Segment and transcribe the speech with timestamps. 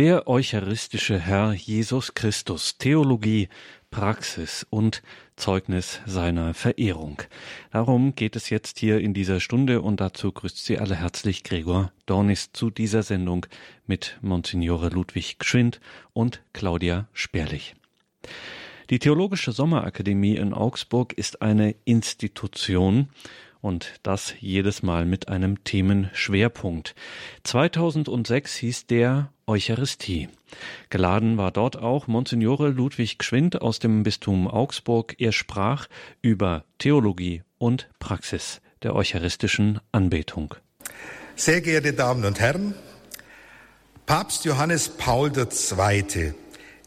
[0.00, 3.50] Der eucharistische Herr Jesus Christus, Theologie,
[3.90, 5.02] Praxis und
[5.36, 7.20] Zeugnis seiner Verehrung.
[7.70, 11.92] Darum geht es jetzt hier in dieser Stunde und dazu grüßt Sie alle herzlich Gregor
[12.06, 13.44] Dornis zu dieser Sendung
[13.86, 15.80] mit Monsignore Ludwig Gschwind
[16.14, 17.74] und Claudia Sperlich.
[18.88, 23.10] Die Theologische Sommerakademie in Augsburg ist eine Institution
[23.60, 26.94] und das jedes Mal mit einem Themenschwerpunkt.
[27.44, 30.28] 2006 hieß der Eucharistie.
[30.88, 35.14] Geladen war dort auch Monsignore Ludwig Gschwind aus dem Bistum Augsburg.
[35.18, 35.88] Er sprach
[36.22, 40.54] über Theologie und Praxis der eucharistischen Anbetung.
[41.36, 42.74] Sehr geehrte Damen und Herren,
[44.06, 46.34] Papst Johannes Paul II.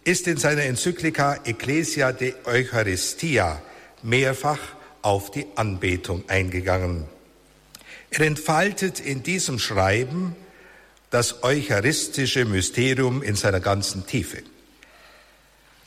[0.03, 3.61] ist in seiner Enzyklika Ecclesia de Eucharistia
[4.01, 4.59] mehrfach
[5.03, 7.05] auf die Anbetung eingegangen.
[8.09, 10.35] Er entfaltet in diesem Schreiben
[11.11, 14.41] das eucharistische Mysterium in seiner ganzen Tiefe.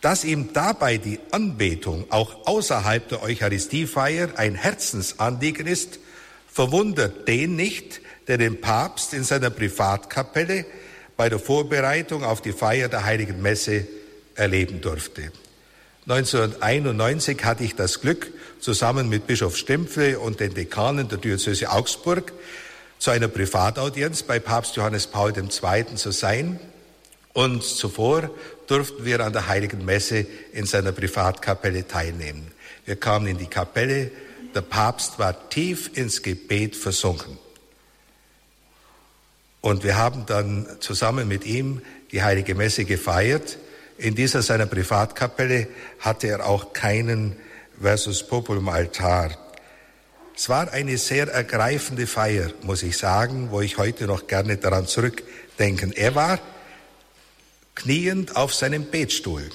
[0.01, 5.99] Dass ihm dabei die Anbetung auch außerhalb der Eucharistiefeier ein Herzensanliegen ist,
[6.53, 10.65] verwundert den nicht, der den Papst in seiner Privatkapelle
[11.17, 13.87] bei der Vorbereitung auf die Feier der Heiligen Messe
[14.35, 15.33] erleben durfte.
[16.09, 22.33] 1991 hatte ich das Glück, zusammen mit Bischof Stempfle und den Dekanen der Diözese Augsburg
[22.99, 25.97] zu einer Privataudienz bei Papst Johannes Paul II.
[25.97, 26.61] zu sein.
[27.33, 28.31] Und zuvor
[28.69, 32.53] durften wir an der Heiligen Messe in seiner Privatkapelle teilnehmen.
[32.85, 34.13] Wir kamen in die Kapelle,
[34.55, 37.37] der Papst war tief ins Gebet versunken.
[39.61, 43.59] Und wir haben dann zusammen mit ihm die Heilige Messe gefeiert.
[43.99, 45.69] In dieser seiner Privatkapelle
[46.01, 47.37] hatte er auch keinen
[47.81, 49.37] Versus Populum Altar.
[50.37, 54.87] Es war eine sehr ergreifende Feier, muss ich sagen, wo ich heute noch gerne daran
[54.87, 55.93] zurückdenken.
[55.93, 56.39] Er war
[57.75, 59.49] kniend auf seinem Betstuhl.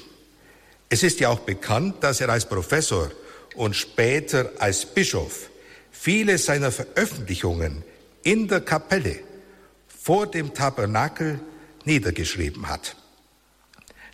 [0.90, 3.12] Es ist ja auch bekannt, dass er als Professor
[3.56, 5.50] und später als Bischof
[5.92, 7.84] viele seiner Veröffentlichungen
[8.24, 9.20] in der Kapelle
[9.88, 11.40] vor dem Tabernakel
[11.86, 12.96] niedergeschrieben hat.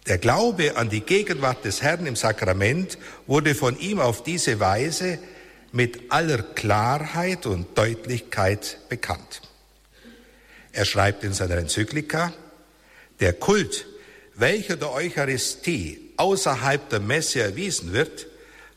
[0.07, 5.19] Der Glaube an die Gegenwart des Herrn im Sakrament wurde von ihm auf diese Weise
[5.73, 9.41] mit aller Klarheit und Deutlichkeit bekannt.
[10.71, 12.33] Er schreibt in seiner Enzyklika,
[13.19, 13.85] der Kult,
[14.33, 18.27] welcher der Eucharistie außerhalb der Messe erwiesen wird,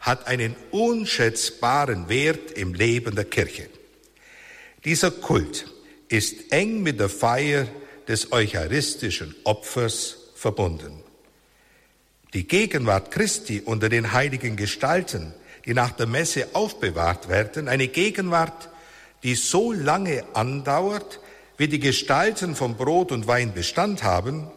[0.00, 3.68] hat einen unschätzbaren Wert im Leben der Kirche.
[4.84, 5.66] Dieser Kult
[6.08, 7.68] ist eng mit der Feier
[8.08, 10.99] des eucharistischen Opfers verbunden.
[12.32, 18.68] Die Gegenwart Christi unter den heiligen Gestalten, die nach der Messe aufbewahrt werden, eine Gegenwart,
[19.24, 21.20] die so lange andauert,
[21.56, 24.48] wie die Gestalten von Brot und Wein Bestand haben,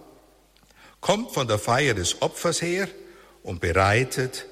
[1.02, 2.88] kommt von der Feier des Opfers her
[3.42, 4.46] und bereitet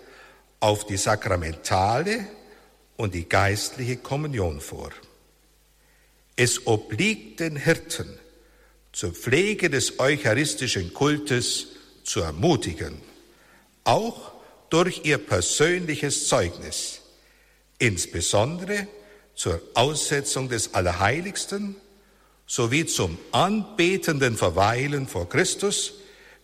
[0.60, 2.26] auf die sakramentale
[2.98, 4.90] und die geistliche Kommunion vor.
[6.36, 8.20] Es obliegt den Hirten,
[8.92, 11.68] zur Pflege des eucharistischen Kultes
[12.04, 13.11] zu ermutigen
[13.84, 14.32] auch
[14.70, 17.02] durch ihr persönliches Zeugnis,
[17.78, 18.88] insbesondere
[19.36, 21.76] zur Aussetzung des Allerheiligsten
[22.48, 25.94] sowie zum anbetenden Verweilen vor Christus,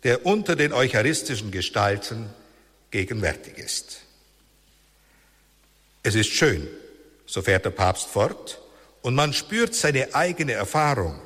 [0.04, 2.30] der unter den eucharistischen Gestalten
[2.92, 4.02] gegenwärtig ist.
[6.04, 6.68] Es ist schön,
[7.26, 8.62] so fährt der Papst fort,
[9.02, 11.22] und man spürt seine eigene Erfahrung.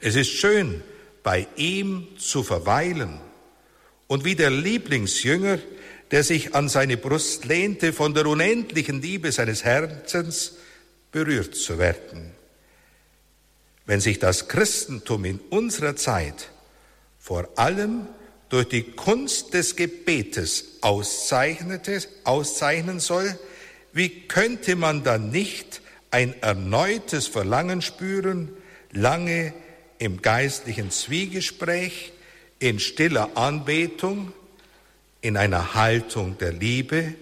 [0.00, 0.82] Es ist schön,
[1.22, 3.20] bei ihm zu verweilen
[4.14, 5.58] und wie der Lieblingsjünger,
[6.12, 10.52] der sich an seine Brust lehnte, von der unendlichen Liebe seines Herzens
[11.10, 12.30] berührt zu werden.
[13.86, 16.52] Wenn sich das Christentum in unserer Zeit
[17.18, 18.06] vor allem
[18.50, 23.36] durch die Kunst des Gebetes auszeichnete, auszeichnen soll,
[23.92, 25.82] wie könnte man dann nicht
[26.12, 28.52] ein erneutes Verlangen spüren,
[28.92, 29.52] lange
[29.98, 32.12] im geistlichen Zwiegespräch
[32.58, 34.32] in stiller Anbetung,
[35.20, 37.14] in einer Haltung der Liebe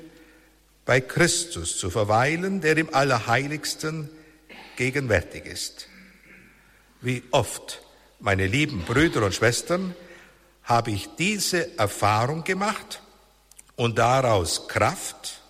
[0.84, 4.10] bei Christus zu verweilen, der im Allerheiligsten
[4.76, 5.88] gegenwärtig ist.
[7.00, 7.82] Wie oft,
[8.20, 9.94] meine lieben Brüder und Schwestern,
[10.64, 13.02] habe ich diese Erfahrung gemacht
[13.76, 15.40] und daraus Kraft,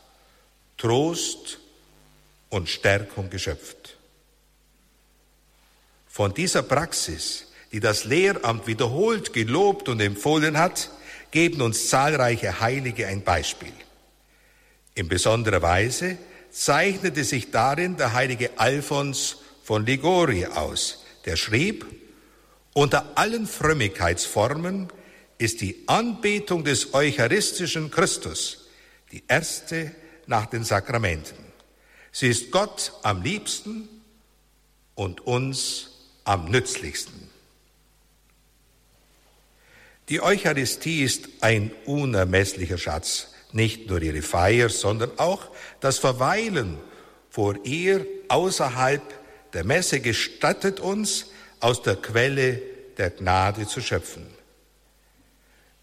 [0.79, 1.59] Trost
[2.49, 3.97] und Stärkung geschöpft.
[6.09, 10.91] Von dieser Praxis die das Lehramt wiederholt gelobt und empfohlen hat,
[11.31, 13.73] geben uns zahlreiche Heilige ein Beispiel.
[14.95, 16.19] In besonderer Weise
[16.51, 21.87] zeichnete sich darin der heilige Alphons von Liguori aus, der schrieb,
[22.75, 24.89] Unter allen Frömmigkeitsformen
[25.39, 28.69] ist die Anbetung des eucharistischen Christus
[29.13, 29.93] die erste
[30.27, 31.39] nach den Sakramenten.
[32.11, 33.89] Sie ist Gott am liebsten
[34.95, 35.91] und uns
[36.25, 37.22] am nützlichsten.
[40.13, 45.49] Die Eucharistie ist ein unermesslicher Schatz, nicht nur ihre Feier, sondern auch
[45.81, 46.77] das Verweilen
[47.31, 49.01] vor ihr außerhalb
[49.55, 51.31] der Messe gestattet uns,
[51.61, 52.61] aus der Quelle
[52.99, 54.27] der Gnade zu schöpfen.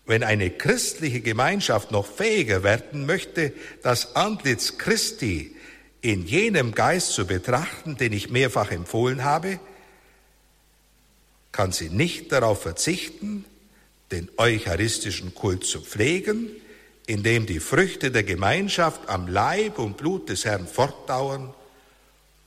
[0.05, 5.55] Wenn eine christliche Gemeinschaft noch fähiger werden möchte, das Antlitz Christi
[6.01, 9.59] in jenem Geist zu betrachten, den ich mehrfach empfohlen habe,
[11.51, 13.43] kann sie nicht darauf verzichten,
[14.11, 16.49] den eucharistischen Kult zu pflegen,
[17.05, 21.53] indem die Früchte der Gemeinschaft am Leib und Blut des Herrn fortdauern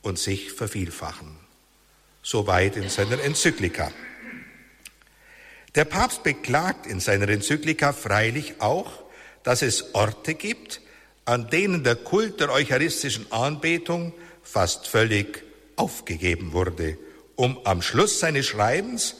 [0.02, 1.36] und sich vervielfachen.
[2.22, 3.90] Soweit in seiner Enzyklika.
[5.74, 9.02] Der Papst beklagt in seiner Enzyklika freilich auch,
[9.42, 10.80] dass es Orte gibt,
[11.24, 14.12] an denen der Kult der eucharistischen Anbetung
[14.42, 15.42] fast völlig
[15.76, 16.98] aufgegeben wurde,
[17.36, 19.16] um am Schluss seines Schreibens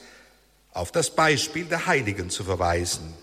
[0.73, 3.13] auf das Beispiel der Heiligen zu verweisen.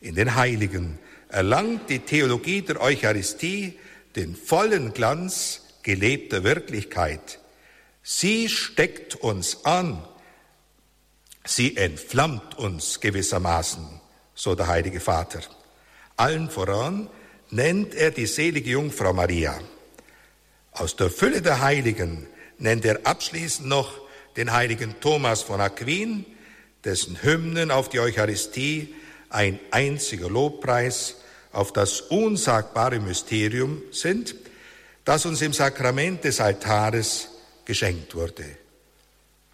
[0.00, 0.98] In den Heiligen
[1.28, 3.78] erlangt die Theologie der Eucharistie
[4.16, 7.40] den vollen Glanz gelebter Wirklichkeit.
[8.02, 10.04] Sie steckt uns an,
[11.44, 14.00] sie entflammt uns gewissermaßen,
[14.34, 15.40] so der Heilige Vater.
[16.16, 17.10] Allen voran
[17.50, 19.58] nennt er die selige Jungfrau Maria.
[20.72, 22.26] Aus der Fülle der Heiligen
[22.58, 23.92] nennt er abschließend noch
[24.36, 26.24] den heiligen Thomas von Aquin,
[26.84, 28.94] dessen Hymnen auf die Eucharistie
[29.30, 31.16] ein einziger Lobpreis
[31.52, 34.34] auf das unsagbare Mysterium sind,
[35.04, 37.28] das uns im Sakrament des Altares
[37.64, 38.44] geschenkt wurde,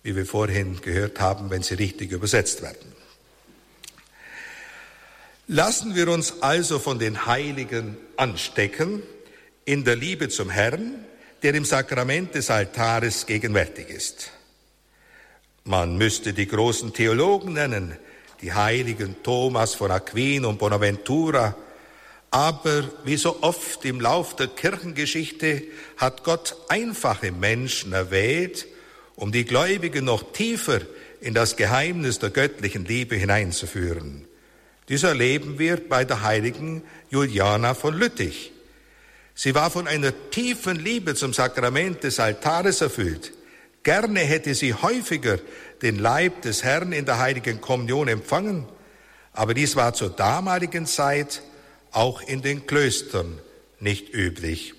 [0.02, 2.92] wie wir vorhin gehört haben, wenn sie richtig übersetzt werden.
[5.46, 9.02] Lassen wir uns also von den Heiligen anstecken
[9.64, 11.04] in der Liebe zum Herrn,
[11.42, 14.30] der im Sakrament des Altares gegenwärtig ist.
[15.64, 17.96] Man müsste die großen Theologen nennen,
[18.40, 21.54] die Heiligen Thomas von Aquin und Bonaventura,
[22.30, 25.62] aber wie so oft im Lauf der Kirchengeschichte
[25.96, 28.66] hat Gott einfache Menschen erwählt,
[29.16, 30.80] um die Gläubigen noch tiefer
[31.20, 34.26] in das Geheimnis der göttlichen Liebe hineinzuführen.
[34.88, 38.52] Dies erleben wir bei der heiligen Juliana von Lüttich.
[39.34, 43.32] Sie war von einer tiefen Liebe zum Sakrament des Altares erfüllt.
[43.82, 45.38] Gerne hätte sie häufiger
[45.82, 48.66] den Leib des Herrn in der heiligen Kommunion empfangen,
[49.32, 51.42] aber dies war zur damaligen Zeit
[51.92, 53.38] auch in den Klöstern
[53.78, 54.74] nicht üblich.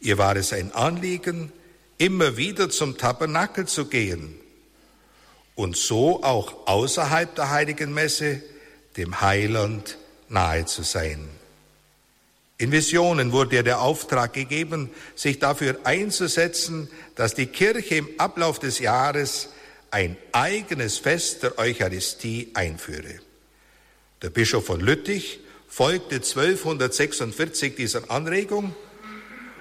[0.00, 1.52] Ihr war es ein Anliegen,
[1.96, 4.38] immer wieder zum Tabernakel zu gehen
[5.54, 8.42] und so auch außerhalb der heiligen Messe
[8.96, 9.98] dem Heiland
[10.28, 11.28] nahe zu sein.
[12.60, 18.58] In Visionen wurde ihr der Auftrag gegeben, sich dafür einzusetzen, dass die Kirche im Ablauf
[18.58, 19.50] des Jahres
[19.92, 23.20] ein eigenes Fest der Eucharistie einführe.
[24.22, 25.38] Der Bischof von Lüttich
[25.68, 28.74] folgte 1246 dieser Anregung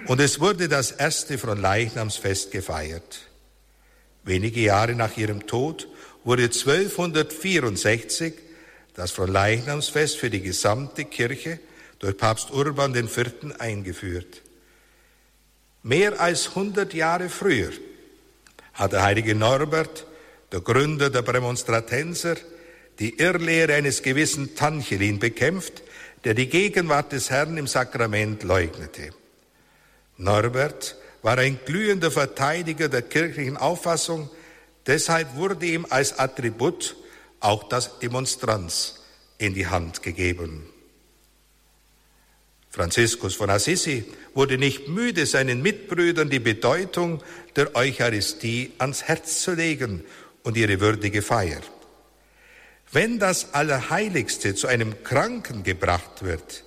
[0.08, 3.20] und es wurde das erste Fronleichnamsfest gefeiert.
[4.24, 5.88] Wenige Jahre nach ihrem Tod
[6.24, 8.34] wurde 1264
[8.96, 11.60] das Fronleichnamsfest für die gesamte Kirche
[12.00, 13.60] durch Papst Urban IV.
[13.60, 14.42] eingeführt.
[15.84, 17.72] Mehr als 100 Jahre früher
[18.74, 20.06] hat der heilige Norbert,
[20.52, 22.36] der Gründer der Prämonstratenser,
[23.00, 25.84] die Irrlehre eines gewissen Tanchelin bekämpft,
[26.24, 29.12] der die Gegenwart des Herrn im Sakrament leugnete.
[30.18, 34.30] Norbert war ein glühender Verteidiger der kirchlichen Auffassung,
[34.86, 36.96] deshalb wurde ihm als Attribut
[37.40, 39.04] auch das Demonstranz
[39.38, 40.70] in die Hand gegeben.
[42.78, 44.06] Franziskus von Assisi
[44.36, 47.24] wurde nicht müde, seinen Mitbrüdern die Bedeutung
[47.56, 50.04] der Eucharistie ans Herz zu legen
[50.44, 51.62] und ihre würdige Feier.
[52.92, 56.66] Wenn das Allerheiligste zu einem Kranken gebracht wird,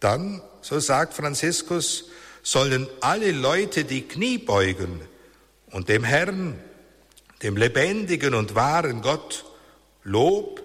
[0.00, 2.08] dann, so sagt Franziskus,
[2.42, 5.02] sollen alle Leute die Knie beugen
[5.70, 6.58] und dem Herrn,
[7.42, 9.44] dem lebendigen und wahren Gott,
[10.02, 10.62] Lob,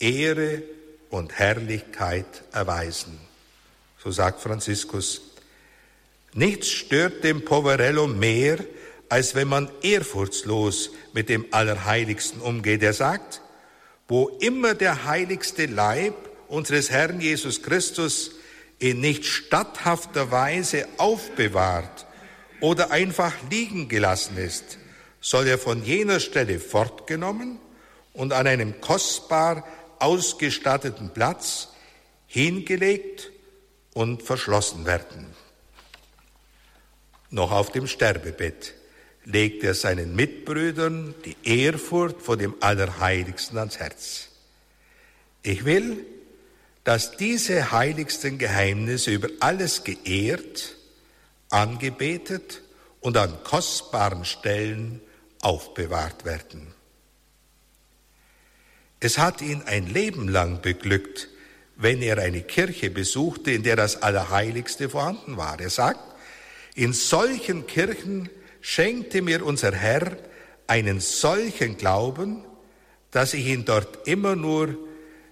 [0.00, 0.64] Ehre
[1.10, 3.25] und Herrlichkeit erweisen
[4.06, 5.20] so sagt Franziskus.
[6.32, 8.58] Nichts stört dem Poverello mehr,
[9.08, 12.84] als wenn man ehrfurchtslos mit dem Allerheiligsten umgeht.
[12.84, 13.40] Er sagt,
[14.06, 16.14] wo immer der heiligste Leib
[16.46, 18.30] unseres Herrn Jesus Christus
[18.78, 22.06] in nicht statthafter Weise aufbewahrt
[22.60, 24.78] oder einfach liegen gelassen ist,
[25.20, 27.58] soll er von jener Stelle fortgenommen
[28.12, 29.66] und an einem kostbar
[29.98, 31.70] ausgestatteten Platz
[32.28, 33.32] hingelegt
[33.96, 35.26] und verschlossen werden.
[37.30, 38.74] Noch auf dem Sterbebett
[39.24, 44.28] legt er seinen Mitbrüdern die Ehrfurcht vor dem Allerheiligsten ans Herz.
[45.42, 46.04] Ich will,
[46.84, 50.76] dass diese heiligsten Geheimnisse über alles geehrt,
[51.48, 52.60] angebetet
[53.00, 55.00] und an kostbaren Stellen
[55.40, 56.74] aufbewahrt werden.
[59.00, 61.30] Es hat ihn ein Leben lang beglückt,
[61.76, 65.60] wenn er eine Kirche besuchte, in der das Allerheiligste vorhanden war.
[65.60, 66.00] Er sagt,
[66.74, 68.28] in solchen Kirchen
[68.60, 70.16] schenkte mir unser Herr
[70.66, 72.44] einen solchen Glauben,
[73.10, 74.76] dass ich ihn dort immer nur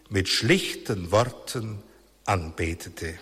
[0.08, 1.82] mit schlichten Worten
[2.24, 3.18] anbetete.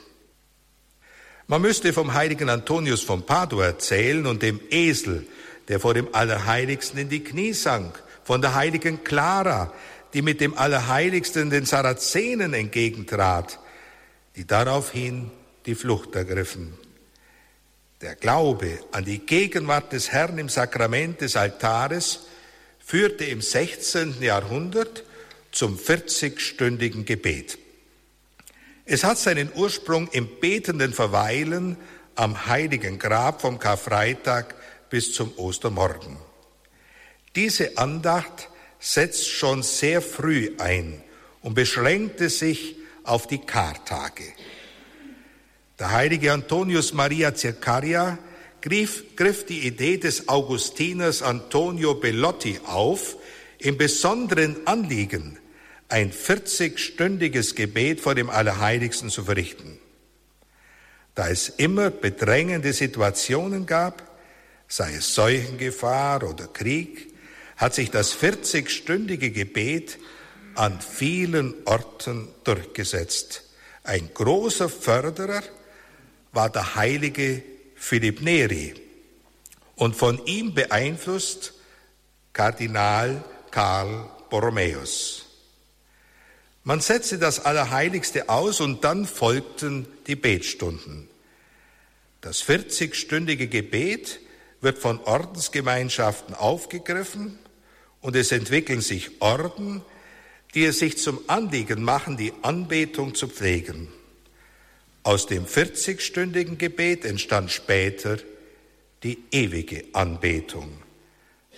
[1.47, 5.27] Man müsste vom heiligen Antonius von Padua erzählen und dem Esel,
[5.69, 9.73] der vor dem Allerheiligsten in die Knie sank, von der heiligen Clara,
[10.15, 13.59] die mit dem Allerheiligsten den Sarazenen entgegentrat,
[14.37, 15.31] die daraufhin
[15.67, 16.75] die Flucht ergriffen.
[18.01, 22.27] Der Glaube an die Gegenwart des Herrn im Sakrament des Altares
[22.85, 24.21] führte im 16.
[24.21, 25.05] Jahrhundert
[25.53, 27.59] zum 40-stündigen Gebet.
[28.85, 31.77] Es hat seinen Ursprung im betenden Verweilen
[32.17, 34.55] am heiligen Grab vom Karfreitag
[34.91, 36.17] bis zum Ostermorgen.
[37.37, 38.51] Diese Andacht
[38.83, 41.01] setzt schon sehr früh ein
[41.41, 44.25] und beschränkte sich auf die Kartage.
[45.79, 48.19] Der heilige Antonius Maria Circaria
[48.61, 53.17] griff, griff die Idee des Augustiners Antonio Bellotti auf,
[53.59, 55.39] im besonderen Anliegen
[55.89, 59.79] ein 40-stündiges Gebet vor dem Allerheiligsten zu verrichten.
[61.15, 64.03] Da es immer bedrängende Situationen gab,
[64.67, 67.12] sei es Seuchengefahr oder Krieg,
[67.63, 70.01] hat sich das 40-stündige Gebet
[70.57, 73.45] an vielen Orten durchgesetzt.
[73.85, 75.45] Ein großer Förderer
[76.33, 77.45] war der heilige
[77.77, 78.75] Philipp Neri
[79.77, 81.55] und von ihm beeinflusst
[82.33, 85.27] Kardinal Karl Borromäus.
[86.65, 91.09] Man setzte das Allerheiligste aus und dann folgten die Betstunden.
[92.23, 94.19] Das 40-stündige Gebet
[94.61, 97.39] wird von Ordensgemeinschaften aufgegriffen
[98.03, 99.83] und es entwickeln sich Orden,
[100.55, 103.89] die es sich zum Anliegen machen, die Anbetung zu pflegen.
[105.03, 108.19] Aus dem 40-stündigen Gebet entstand später
[109.03, 110.71] die ewige Anbetung.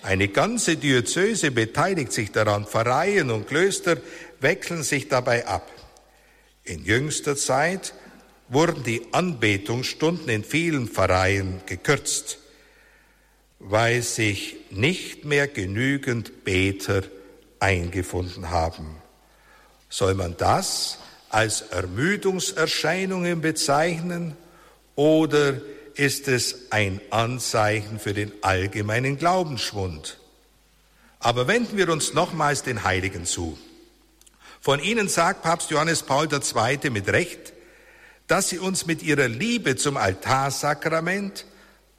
[0.01, 3.97] Eine ganze Diözese beteiligt sich daran, Pfarreien und Klöster
[4.39, 5.71] wechseln sich dabei ab.
[6.63, 7.93] In jüngster Zeit
[8.49, 12.39] wurden die Anbetungsstunden in vielen Pfarreien gekürzt,
[13.67, 17.01] weil sich nicht mehr genügend Beter
[17.59, 18.97] eingefunden haben.
[19.89, 24.37] Soll man das als Ermüdungserscheinungen bezeichnen
[24.93, 25.59] oder
[25.95, 30.19] ist es ein Anzeichen für den allgemeinen Glaubensschwund?
[31.19, 33.57] Aber wenden wir uns nochmals den Heiligen zu.
[34.61, 36.89] Von ihnen sagt Papst Johannes Paul II.
[36.91, 37.53] mit Recht,
[38.27, 41.45] dass sie uns mit ihrer Liebe zum Altarsakrament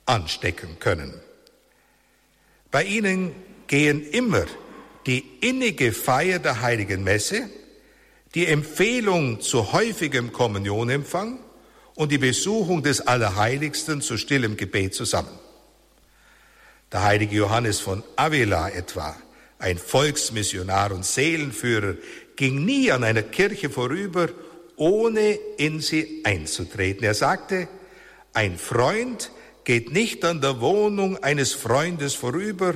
[0.05, 1.21] anstecken können.
[2.77, 3.33] Bei ihnen
[3.69, 4.45] gehen immer
[5.07, 7.49] die innige Feier der heiligen Messe,
[8.35, 11.39] die Empfehlung zu häufigem Kommunionempfang
[11.95, 15.39] und die Besuchung des Allerheiligsten zu stillem Gebet zusammen.
[16.93, 19.17] Der heilige Johannes von Avila etwa,
[19.59, 21.95] ein Volksmissionar und Seelenführer,
[22.37, 24.29] ging nie an einer Kirche vorüber,
[24.77, 27.05] ohne in sie einzutreten.
[27.05, 27.69] Er sagte,
[28.35, 29.31] ein Freund
[29.67, 32.75] geht nicht an der Wohnung eines Freundes vorüber,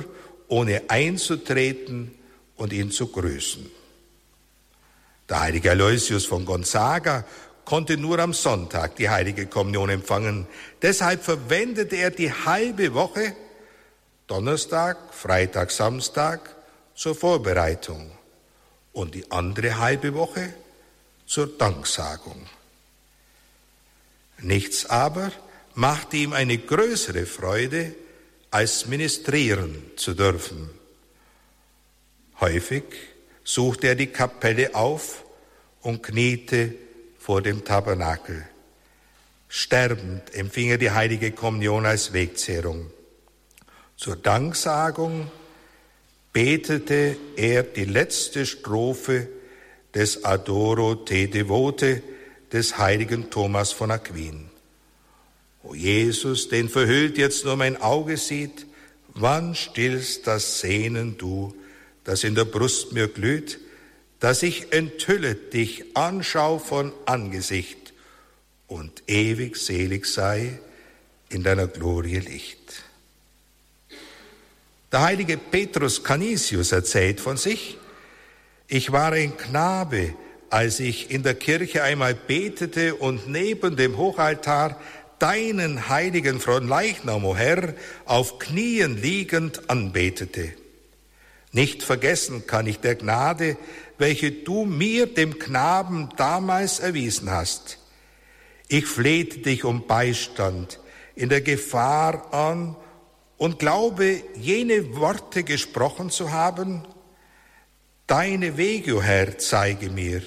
[0.49, 2.13] ohne einzutreten
[2.57, 3.71] und ihn zu grüßen.
[5.29, 7.23] Der heilige Aloysius von Gonzaga
[7.63, 10.47] konnte nur am Sonntag die heilige Kommunion empfangen.
[10.81, 13.37] Deshalb verwendete er die halbe Woche,
[14.27, 16.53] Donnerstag, Freitag, Samstag,
[16.93, 18.11] zur Vorbereitung
[18.91, 20.53] und die andere halbe Woche
[21.25, 22.49] zur Danksagung.
[24.39, 25.31] Nichts aber
[25.75, 27.95] machte ihm eine größere Freude,
[28.51, 30.69] als ministrieren zu dürfen.
[32.39, 32.83] Häufig
[33.43, 35.23] suchte er die Kapelle auf
[35.81, 36.73] und kniete
[37.17, 38.45] vor dem Tabernakel.
[39.47, 42.91] Sterbend empfing er die heilige Kommunion als Wegzehrung.
[43.95, 45.31] Zur Danksagung
[46.33, 49.27] betete er die letzte Strophe
[49.93, 52.01] des Adoro te devote
[52.51, 54.50] des heiligen Thomas von Aquin.
[55.63, 58.65] O Jesus, den verhüllt jetzt nur mein Auge sieht,
[59.13, 61.53] wann stillst das Sehnen du
[62.03, 63.59] das in der Brust mir glüht,
[64.19, 67.93] dass ich enthüllet dich anschau von Angesicht
[68.67, 70.59] und ewig selig sei
[71.29, 72.83] in deiner Glorie Licht.
[74.91, 77.77] Der heilige Petrus Canisius erzählt von sich,
[78.67, 80.13] ich war ein Knabe,
[80.49, 84.79] als ich in der Kirche einmal betete und neben dem Hochaltar
[85.21, 87.73] deinen heiligen Fronleichnam, o Herr,
[88.05, 90.53] auf Knien liegend anbetete.
[91.51, 93.57] Nicht vergessen kann ich der Gnade,
[93.97, 97.77] welche du mir, dem Knaben, damals erwiesen hast.
[98.67, 100.79] Ich flehte dich um Beistand
[101.15, 102.75] in der Gefahr an
[103.37, 106.83] und glaube, jene Worte gesprochen zu haben,
[108.11, 110.21] Deine Wege, o Herr, zeige mir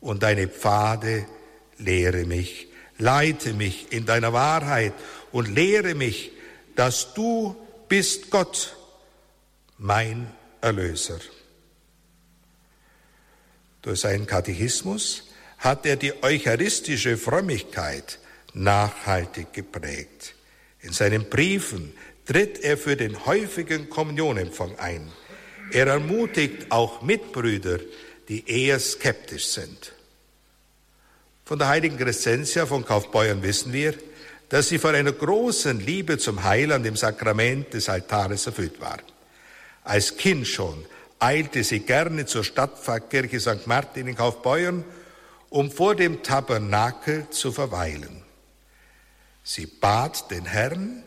[0.00, 1.26] und deine Pfade
[1.76, 2.71] lehre mich.
[3.02, 4.94] Leite mich in deiner Wahrheit
[5.32, 6.30] und lehre mich,
[6.76, 7.56] dass du
[7.88, 8.76] bist Gott,
[9.76, 11.18] mein Erlöser.
[13.82, 15.24] Durch seinen Katechismus
[15.58, 18.20] hat er die eucharistische Frömmigkeit
[18.54, 20.36] nachhaltig geprägt.
[20.80, 21.92] In seinen Briefen
[22.24, 25.10] tritt er für den häufigen Kommunionempfang ein.
[25.72, 27.80] Er ermutigt auch Mitbrüder,
[28.28, 29.92] die eher skeptisch sind.
[31.44, 33.94] Von der heiligen Crescentia von Kaufbeuern wissen wir,
[34.48, 38.98] dass sie von einer großen Liebe zum Heiland im Sakrament des Altares erfüllt war.
[39.82, 40.84] Als Kind schon
[41.18, 43.66] eilte sie gerne zur Stadtpfarrkirche St.
[43.66, 44.84] Martin in Kaufbeuern,
[45.50, 48.22] um vor dem Tabernakel zu verweilen.
[49.42, 51.02] Sie bat den Herrn,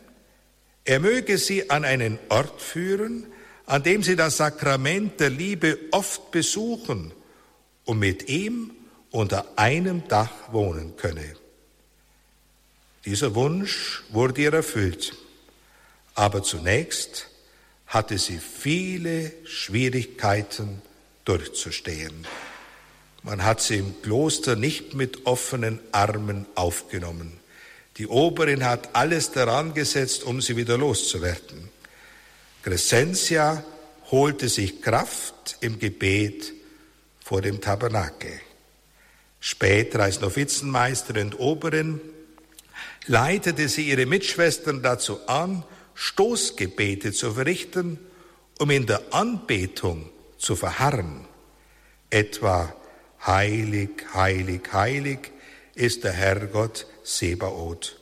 [0.84, 3.26] er möge sie an einen Ort führen,
[3.64, 7.12] an dem sie das Sakrament der Liebe oft besuchen
[7.84, 8.75] und mit ihm
[9.16, 11.24] unter einem Dach wohnen könne.
[13.06, 15.14] Dieser Wunsch wurde ihr erfüllt,
[16.14, 17.28] aber zunächst
[17.86, 20.82] hatte sie viele Schwierigkeiten
[21.24, 22.26] durchzustehen.
[23.22, 27.40] Man hat sie im Kloster nicht mit offenen Armen aufgenommen.
[27.96, 31.70] Die Oberin hat alles daran gesetzt, um sie wieder loszuwerden.
[32.62, 33.64] Crescentia
[34.10, 36.52] holte sich Kraft im Gebet
[37.24, 38.40] vor dem Tabernakel.
[39.48, 42.00] Später als Novizenmeisterin und Oberin
[43.06, 45.62] leitete sie ihre Mitschwestern dazu an,
[45.94, 48.00] Stoßgebete zu verrichten,
[48.58, 51.28] um in der Anbetung zu verharren.
[52.10, 52.74] Etwa
[53.24, 55.30] Heilig, heilig, heilig
[55.76, 58.00] ist der Herrgott Sebaoth.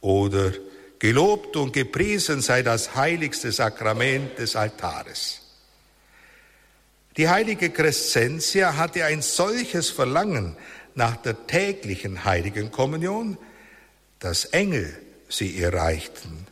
[0.00, 0.50] Oder
[0.98, 5.39] Gelobt und gepriesen sei das heiligste Sakrament des Altares.
[7.20, 10.56] Die heilige Crescentia hatte ein solches Verlangen
[10.94, 13.36] nach der täglichen heiligen Kommunion,
[14.20, 16.46] dass Engel sie ihr reichten.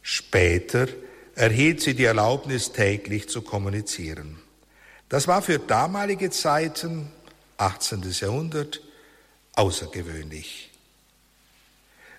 [0.00, 0.88] Später
[1.34, 4.38] erhielt sie die Erlaubnis, täglich zu kommunizieren.
[5.10, 7.10] Das war für damalige Zeiten,
[7.58, 8.02] 18.
[8.12, 8.80] Jahrhundert,
[9.56, 10.70] außergewöhnlich.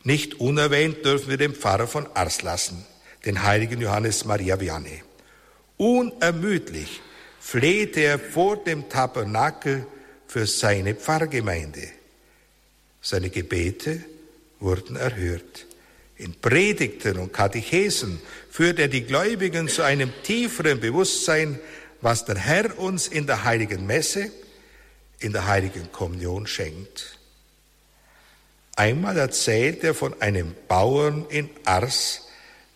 [0.03, 2.86] Nicht unerwähnt dürfen wir den Pfarrer von Ars lassen,
[3.25, 5.01] den heiligen Johannes Maria Vianney.
[5.77, 7.01] Unermüdlich
[7.43, 9.86] flehte er vor dem Tabernakel
[10.27, 11.89] für seine Pfarrgemeinde.
[13.01, 14.01] Seine Gebete
[14.62, 15.67] wurden erhört.
[16.15, 21.60] In Predigten und Katechesen führt er die Gläubigen zu einem tieferen Bewusstsein,
[21.99, 24.32] was der Herr uns in der heiligen Messe,
[25.19, 27.19] in der heiligen Kommunion schenkt.
[28.77, 32.21] Einmal erzählt er von einem Bauern in Ars,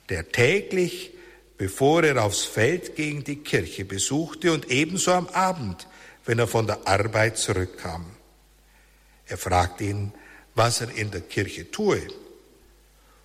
[0.10, 1.17] der täglich,
[1.58, 5.88] bevor er aufs Feld ging, die Kirche besuchte und ebenso am Abend,
[6.26, 8.06] wenn er von der Arbeit zurückkam.
[9.26, 10.14] Er fragte ihn,
[10.56, 12.08] was er in der Kirche tue.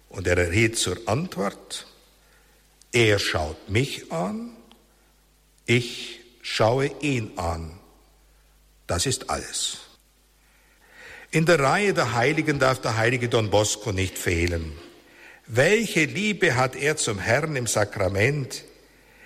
[0.08, 1.86] Und er erhielt zur Antwort,
[2.92, 4.50] er schaut mich an,
[5.64, 7.78] ich schaue ihn an.
[8.86, 9.78] Das ist alles.
[11.30, 14.72] In der Reihe der Heiligen darf der heilige Don Bosco nicht fehlen.
[15.54, 18.64] Welche Liebe hat er zum Herrn im Sakrament?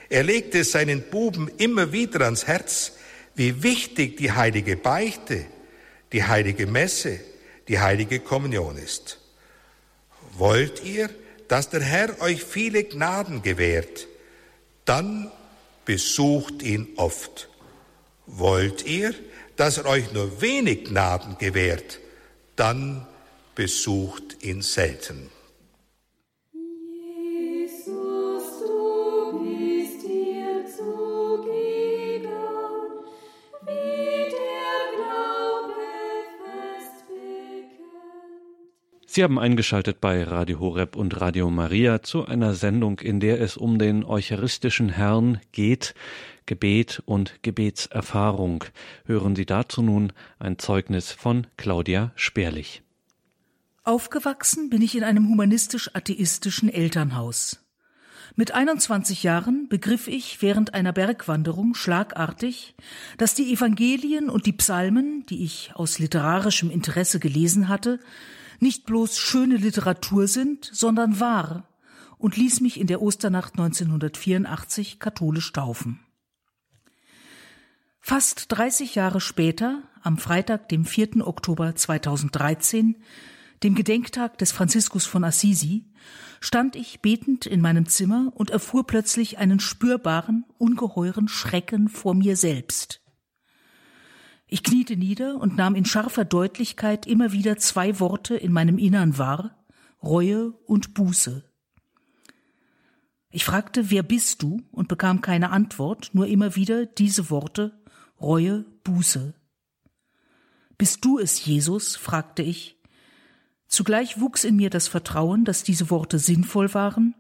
[0.09, 2.95] Er legte seinen Buben immer wieder ans Herz,
[3.37, 5.45] wie wichtig die heilige Beichte,
[6.11, 7.21] die heilige Messe,
[7.69, 9.21] die heilige Kommunion ist.
[10.33, 11.11] Wollt ihr,
[11.47, 14.09] dass der Herr euch viele Gnaden gewährt,
[14.85, 15.31] dann
[15.85, 17.49] besucht ihn oft.
[18.27, 19.15] Wollt ihr,
[19.55, 22.01] dass er euch nur wenig Gnaden gewährt,
[22.57, 23.07] dann
[23.55, 25.31] besucht ihn selten.
[39.16, 43.57] Sie haben eingeschaltet bei Radio Horeb und Radio Maria zu einer Sendung, in der es
[43.57, 45.94] um den eucharistischen Herrn geht,
[46.44, 48.64] Gebet und Gebetserfahrung.
[49.07, 52.83] Hören Sie dazu nun ein Zeugnis von Claudia Sperlich.
[53.85, 57.64] Aufgewachsen bin ich in einem humanistisch-atheistischen Elternhaus.
[58.35, 62.74] Mit 21 Jahren begriff ich während einer Bergwanderung schlagartig,
[63.16, 67.98] dass die Evangelien und die Psalmen, die ich aus literarischem Interesse gelesen hatte,
[68.61, 71.69] nicht bloß schöne Literatur sind, sondern wahr
[72.19, 76.01] und ließ mich in der Osternacht 1984 katholisch taufen.
[78.01, 81.27] Fast 30 Jahre später, am Freitag, dem 4.
[81.27, 82.97] Oktober 2013,
[83.62, 85.87] dem Gedenktag des Franziskus von Assisi,
[86.40, 92.37] stand ich betend in meinem Zimmer und erfuhr plötzlich einen spürbaren, ungeheuren Schrecken vor mir
[92.37, 93.03] selbst.
[94.46, 99.18] Ich kniete nieder und nahm in scharfer Deutlichkeit immer wieder zwei Worte in meinem Innern
[99.18, 99.64] wahr,
[100.02, 101.44] Reue und Buße.
[103.30, 104.62] Ich fragte, wer bist du?
[104.70, 107.78] und bekam keine Antwort, nur immer wieder diese Worte,
[108.20, 109.35] Reue, Buße.
[110.78, 111.96] Bist du es, Jesus?
[111.96, 112.76] fragte ich,
[113.68, 117.14] Zugleich wuchs in mir das Vertrauen, dass diese Worte sinnvoll waren,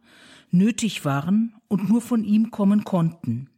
[0.50, 3.50] nötig waren und nur von ihm kommen konnten.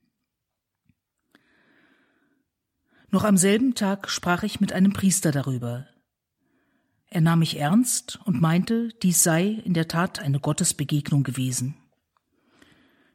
[3.11, 5.87] Noch am selben Tag sprach ich mit einem Priester darüber.
[7.07, 11.75] Er nahm mich ernst und meinte, dies sei in der Tat eine Gottesbegegnung gewesen.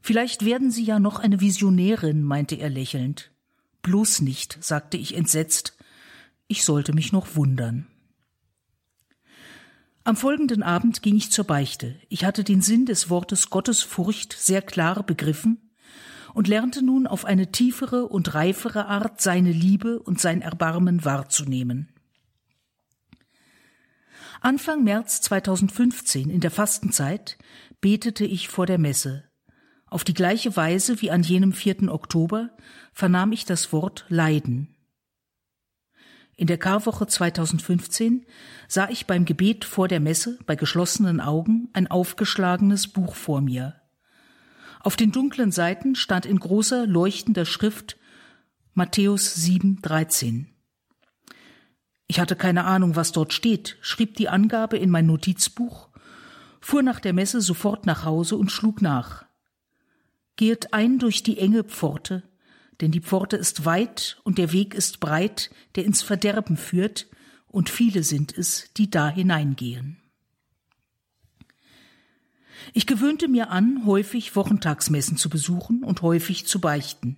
[0.01, 3.31] Vielleicht werden Sie ja noch eine Visionärin, meinte er lächelnd.
[3.83, 5.77] Bloß nicht, sagte ich entsetzt.
[6.47, 7.87] Ich sollte mich noch wundern.
[10.03, 11.95] Am folgenden Abend ging ich zur Beichte.
[12.09, 15.62] Ich hatte den Sinn des Wortes Gottesfurcht sehr klar begriffen
[16.33, 21.89] und lernte nun auf eine tiefere und reifere Art seine Liebe und sein Erbarmen wahrzunehmen.
[24.41, 27.37] Anfang März 2015 in der Fastenzeit
[27.79, 29.23] betete ich vor der Messe.
[29.87, 31.89] Auf die gleiche Weise wie an jenem 4.
[31.93, 32.49] Oktober
[32.93, 34.75] vernahm ich das Wort Leiden.
[36.35, 38.25] In der Karwoche 2015
[38.67, 43.82] sah ich beim Gebet vor der Messe bei geschlossenen Augen ein aufgeschlagenes Buch vor mir.
[44.83, 47.97] Auf den dunklen Seiten stand in großer leuchtender Schrift
[48.73, 50.47] Matthäus 7,13.
[52.07, 55.87] Ich hatte keine Ahnung, was dort steht, schrieb die Angabe in mein Notizbuch,
[56.59, 59.25] fuhr nach der Messe sofort nach Hause und schlug nach.
[60.35, 62.23] Gehet ein durch die enge Pforte,
[62.81, 67.07] denn die Pforte ist weit und der Weg ist breit, der ins Verderben führt,
[67.47, 70.02] und viele sind es, die da hineingehen.
[72.71, 77.17] Ich gewöhnte mir an, häufig Wochentagsmessen zu besuchen und häufig zu beichten.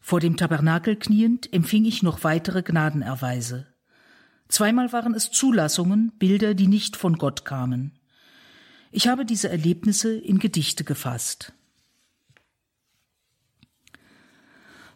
[0.00, 3.66] Vor dem Tabernakel kniend empfing ich noch weitere Gnadenerweise.
[4.48, 7.98] Zweimal waren es Zulassungen, Bilder, die nicht von Gott kamen.
[8.90, 11.54] Ich habe diese Erlebnisse in Gedichte gefasst.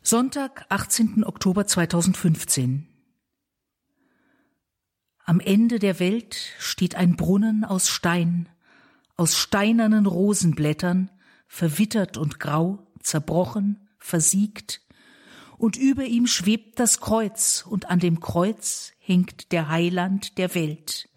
[0.02, 1.24] Sonntag, 18.
[1.24, 2.86] Oktober 2015.
[5.24, 8.48] Am Ende der Welt steht ein Brunnen aus Stein,
[9.16, 11.10] aus steinernen Rosenblättern,
[11.46, 14.82] verwittert und grau, zerbrochen, versiegt,
[15.58, 21.08] und über ihm schwebt das Kreuz, und an dem Kreuz hängt der Heiland der Welt.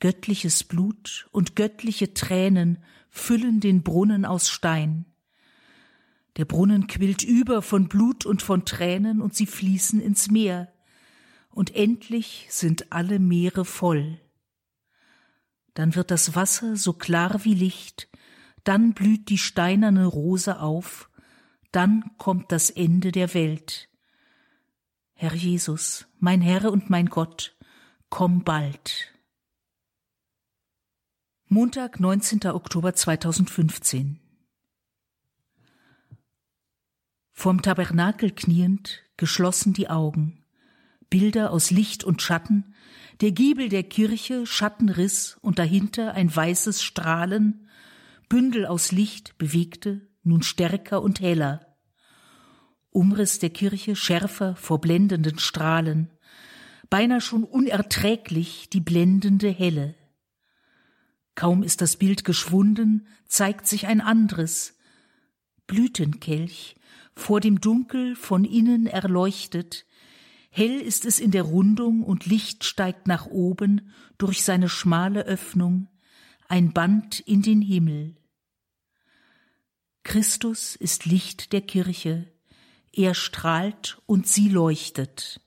[0.00, 2.78] Göttliches Blut und göttliche Tränen
[3.10, 5.06] füllen den Brunnen aus Stein.
[6.36, 10.72] Der Brunnen quillt über von Blut und von Tränen und sie fließen ins Meer.
[11.50, 14.20] Und endlich sind alle Meere voll.
[15.78, 18.08] Dann wird das Wasser so klar wie Licht,
[18.64, 21.08] dann blüht die steinerne Rose auf,
[21.70, 23.88] dann kommt das Ende der Welt.
[25.14, 27.56] Herr Jesus, mein Herr und mein Gott,
[28.08, 29.14] komm bald.
[31.46, 32.48] Montag, 19.
[32.48, 34.18] Oktober 2015
[37.30, 40.42] Vorm Tabernakel kniend, geschlossen die Augen,
[41.10, 42.74] Bilder aus Licht und Schatten,
[43.20, 47.68] der Giebel der Kirche, Schattenriss und dahinter ein weißes Strahlen,
[48.28, 51.76] Bündel aus Licht bewegte, nun stärker und heller.
[52.90, 56.10] Umriss der Kirche schärfer vor blendenden Strahlen,
[56.90, 59.94] beinahe schon unerträglich die blendende Helle.
[61.34, 64.76] Kaum ist das Bild geschwunden, zeigt sich ein anderes,
[65.66, 66.76] Blütenkelch,
[67.14, 69.86] vor dem Dunkel von innen erleuchtet,
[70.50, 75.88] hell ist es in der Rundung und Licht steigt nach oben durch seine schmale Öffnung,
[76.48, 78.16] ein Band in den Himmel.
[80.02, 82.32] Christus ist Licht der Kirche,
[82.92, 85.40] er strahlt und sie leuchtet.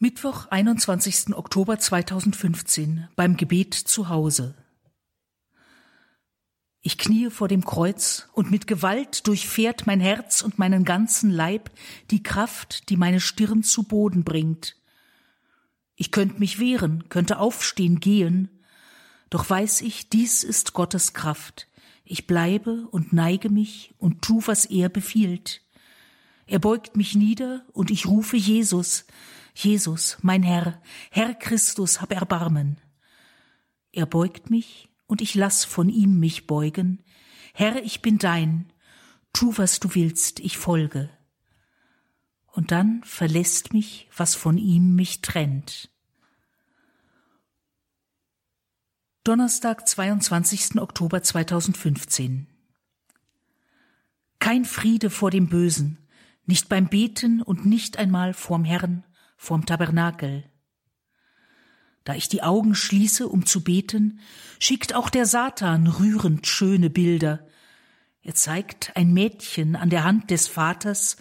[0.00, 1.34] Mittwoch, 21.
[1.34, 4.54] Oktober 2015 beim Gebet zu Hause.
[6.80, 11.70] Ich kniee vor dem Kreuz und mit Gewalt durchfährt mein Herz und meinen ganzen Leib
[12.10, 14.76] die Kraft, die meine Stirn zu Boden bringt.
[15.96, 18.48] Ich könnte mich wehren, könnte aufstehen, gehen,
[19.30, 21.66] doch weiß ich, dies ist Gottes Kraft.
[22.04, 25.62] Ich bleibe und neige mich und tu, was er befiehlt.
[26.46, 29.04] Er beugt mich nieder und ich rufe Jesus,
[29.54, 32.78] Jesus, mein Herr, Herr Christus, hab Erbarmen.
[33.92, 37.02] Er beugt mich und ich lass von ihm mich beugen.
[37.54, 38.72] Herr, ich bin dein,
[39.32, 41.10] tu, was du willst, ich folge.
[42.46, 45.90] Und dann verlässt mich, was von ihm mich trennt.
[49.24, 50.80] Donnerstag, 22.
[50.80, 52.46] Oktober 2015.
[54.38, 55.98] Kein Friede vor dem Bösen,
[56.46, 59.04] nicht beim Beten und nicht einmal vorm Herrn,
[59.36, 60.44] vorm Tabernakel.
[62.08, 64.20] Da ich die Augen schließe, um zu beten,
[64.58, 67.46] schickt auch der Satan rührend schöne Bilder.
[68.22, 71.18] Er zeigt ein Mädchen an der Hand des Vaters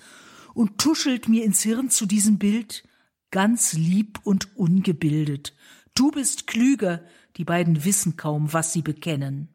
[0.53, 2.87] und tuschelt mir ins Hirn zu diesem Bild,
[3.31, 5.53] ganz lieb und ungebildet.
[5.93, 7.03] Du bist klüger,
[7.35, 9.53] die beiden wissen kaum, was sie bekennen.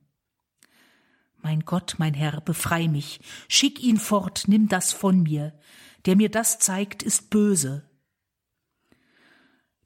[1.40, 5.58] Mein Gott, mein Herr, befrei mich, schick ihn fort, nimm das von mir,
[6.04, 7.88] der mir das zeigt, ist böse.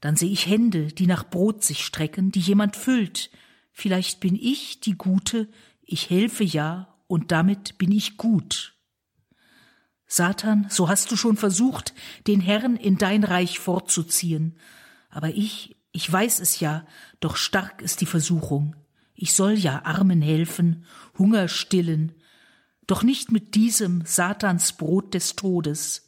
[0.01, 3.31] Dann sehe ich Hände, die nach Brot sich strecken, die jemand füllt.
[3.73, 5.49] Vielleicht bin ich die Gute,
[5.83, 8.75] ich helfe ja, und damit bin ich gut.
[10.07, 11.95] Satan, so hast du schon versucht,
[12.27, 14.57] den Herrn in dein Reich fortzuziehen.
[15.11, 16.87] Aber ich, ich weiß es ja,
[17.21, 18.77] doch stark ist die Versuchung.
[19.15, 20.85] Ich soll ja Armen helfen,
[21.19, 22.13] Hunger stillen,
[22.87, 26.06] doch nicht mit diesem Satans Brot des Todes.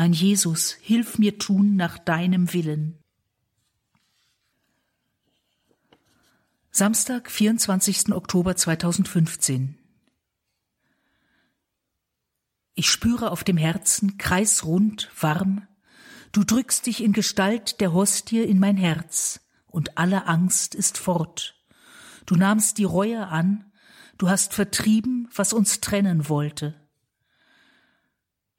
[0.00, 2.98] Mein Jesus, hilf mir tun nach deinem Willen.
[6.70, 8.10] Samstag, 24.
[8.14, 9.76] Oktober 2015.
[12.72, 15.68] Ich spüre auf dem Herzen, kreisrund, warm,
[16.32, 21.62] du drückst dich in Gestalt der Hostie in mein Herz, und alle Angst ist fort.
[22.24, 23.70] Du nahmst die Reue an,
[24.16, 26.89] du hast vertrieben, was uns trennen wollte.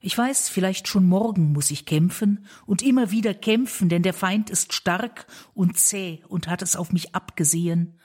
[0.04, 4.50] Ich weiß, vielleicht schon morgen muss ich kämpfen und immer wieder kämpfen, denn der Feind
[4.50, 8.00] ist stark und zäh und hat es auf mich abgesehen.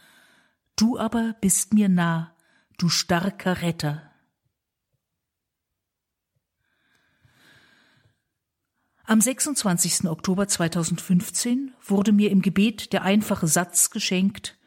[0.76, 2.36] Du aber bist mir nah,
[2.76, 4.10] du starker Retter.
[9.04, 10.04] Am 26.
[10.04, 14.58] Oktober 2015 wurde mir im Gebet der einfache Satz geschenkt,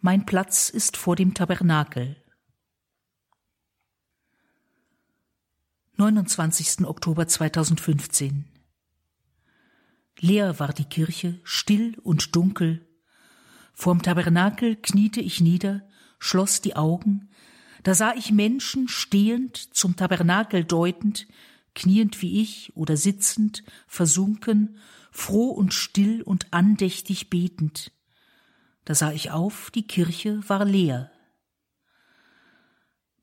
[0.00, 2.22] Mein Platz ist vor dem Tabernakel.
[5.98, 6.84] 29.
[6.86, 8.44] Oktober 2015.
[10.20, 12.86] Leer war die Kirche, still und dunkel.
[13.72, 17.30] Vorm Tabernakel kniete ich nieder, schloss die Augen,
[17.82, 21.26] da sah ich Menschen stehend, zum Tabernakel deutend,
[21.74, 24.76] kniend wie ich oder sitzend, versunken,
[25.10, 27.90] froh und still und andächtig betend.
[28.84, 31.10] Da sah ich auf, die Kirche war leer.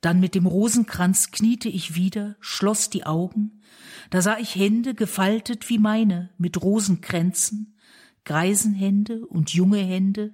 [0.03, 3.61] Dann mit dem Rosenkranz kniete ich wieder, schloss die Augen,
[4.09, 7.77] da sah ich Hände gefaltet wie meine, mit Rosenkränzen,
[8.25, 10.33] Greisenhände und junge Hände,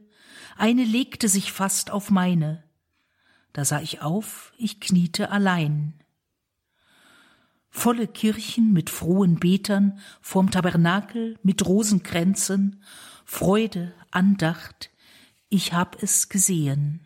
[0.58, 2.64] eine legte sich fast auf meine.
[3.54, 5.94] Da sah ich auf, ich kniete allein.
[7.70, 12.84] Volle Kirchen mit frohen Betern, vorm Tabernakel mit Rosenkränzen,
[13.24, 14.90] Freude, Andacht,
[15.48, 17.02] ich hab es gesehen.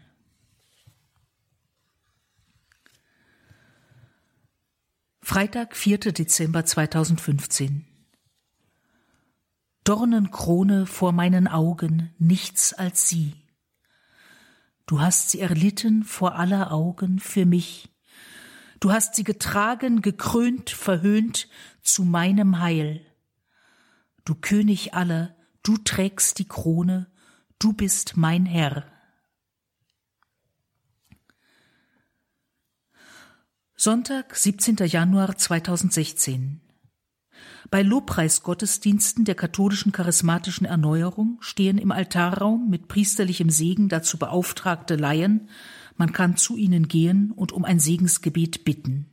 [5.25, 5.99] Freitag, 4.
[6.11, 7.85] Dezember 2015.
[9.85, 13.33] Dornenkrone vor meinen Augen, nichts als sie.
[14.85, 17.87] Du hast sie erlitten vor aller Augen für mich.
[18.81, 21.47] Du hast sie getragen, gekrönt, verhöhnt
[21.81, 23.05] zu meinem Heil.
[24.25, 27.09] Du König aller, du trägst die Krone,
[27.59, 28.92] du bist mein Herr.
[33.83, 34.77] Sonntag, 17.
[34.85, 36.61] Januar 2016.
[37.69, 45.49] Bei Lobpreisgottesdiensten der katholischen charismatischen Erneuerung stehen im Altarraum mit priesterlichem Segen dazu beauftragte Laien,
[45.97, 49.11] man kann zu ihnen gehen und um ein Segensgebet bitten.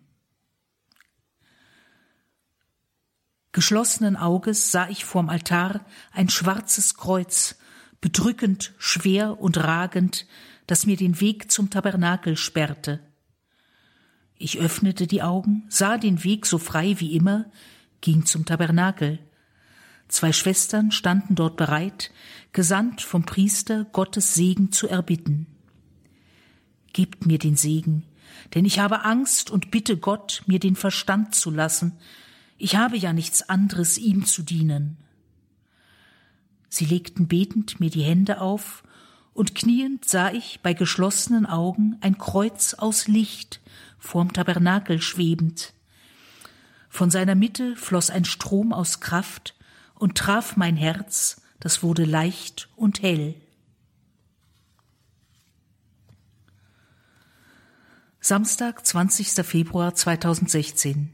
[3.51, 7.57] Geschlossenen Auges sah ich vorm Altar ein schwarzes Kreuz,
[8.01, 10.29] bedrückend, schwer und ragend,
[10.69, 13.01] das mir den Weg zum Tabernakel sperrte.
[14.43, 17.45] Ich öffnete die Augen, sah den Weg so frei wie immer,
[18.01, 19.19] ging zum Tabernakel.
[20.09, 22.11] Zwei Schwestern standen dort bereit,
[22.53, 25.47] gesandt vom Priester Gottes Segen zu erbitten.
[26.95, 28.05] Gebt mir den Segen,
[28.55, 31.93] denn ich habe Angst und bitte Gott, mir den Verstand zu lassen.
[32.57, 34.97] Ich habe ja nichts anderes, ihm zu dienen.
[36.71, 38.85] Sie legten betend mir die Hände auf,
[39.33, 43.61] und kniend sah ich bei geschlossenen Augen ein Kreuz aus Licht
[44.01, 45.73] vorm Tabernakel schwebend.
[46.89, 49.55] Von seiner Mitte floss ein Strom aus Kraft
[49.95, 53.37] und traf mein Herz, das wurde leicht und hell.
[58.21, 59.47] Samstag, 20.
[59.47, 61.13] Februar 2016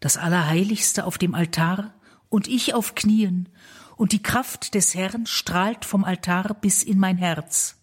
[0.00, 1.94] Das Allerheiligste auf dem Altar
[2.30, 3.48] und ich auf Knien,
[3.96, 7.76] und die Kraft des Herrn strahlt vom Altar bis in mein Herz.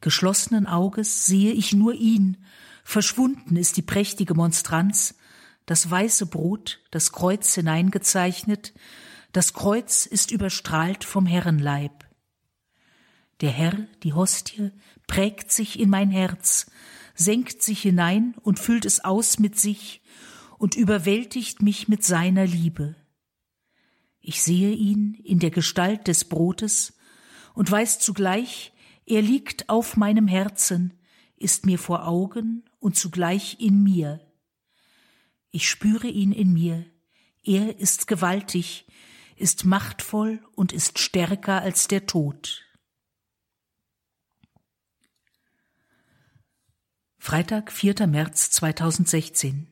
[0.00, 2.38] Geschlossenen Auges sehe ich nur ihn,
[2.84, 5.14] verschwunden ist die prächtige Monstranz,
[5.66, 8.72] das weiße Brot, das Kreuz hineingezeichnet,
[9.32, 12.06] das Kreuz ist überstrahlt vom Herrenleib.
[13.40, 14.72] Der Herr, die Hostie,
[15.06, 16.70] prägt sich in mein Herz,
[17.14, 20.02] senkt sich hinein und füllt es aus mit sich
[20.58, 22.96] und überwältigt mich mit seiner Liebe.
[24.20, 26.98] Ich sehe ihn in der Gestalt des Brotes
[27.54, 28.72] und weiß zugleich,
[29.10, 30.94] er liegt auf meinem Herzen,
[31.36, 34.20] ist mir vor Augen und zugleich in mir.
[35.50, 36.86] Ich spüre ihn in mir,
[37.42, 38.86] er ist gewaltig,
[39.34, 42.62] ist machtvoll und ist stärker als der Tod.
[47.18, 48.06] Freitag, 4.
[48.06, 49.66] März 2016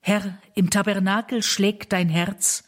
[0.00, 2.64] Herr, im Tabernakel schlägt dein Herz,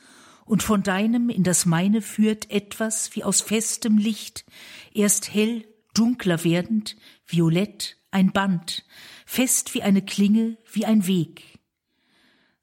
[0.51, 4.45] und von deinem in das meine führt etwas wie aus festem Licht,
[4.93, 8.85] erst hell, dunkler werdend, violett, ein Band,
[9.27, 11.61] fest wie eine Klinge, wie ein Weg.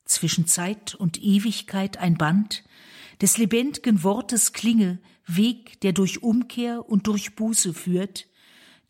[0.04, 2.66] Zwischen Zeit und Ewigkeit ein Band,
[3.22, 8.28] des lebendigen Wortes Klinge, Weg, der durch Umkehr und durch Buße führt,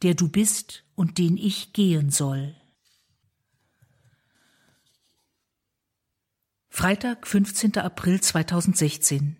[0.01, 2.55] der du bist und den ich gehen soll.
[6.79, 7.79] Freitag, 15.
[7.79, 9.35] April 2016.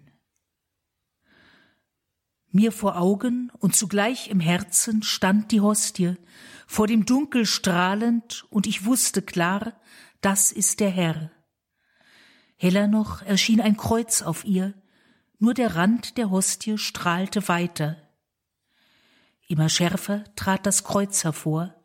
[2.50, 6.16] Mir vor Augen und zugleich im Herzen stand die Hostie,
[6.66, 9.80] vor dem Dunkel strahlend, und ich wusste klar,
[10.20, 11.30] das ist der Herr.
[12.56, 14.74] Heller noch erschien ein Kreuz auf ihr,
[15.38, 17.98] nur der Rand der Hostie strahlte weiter.
[19.48, 21.77] Immer schärfer trat das Kreuz hervor,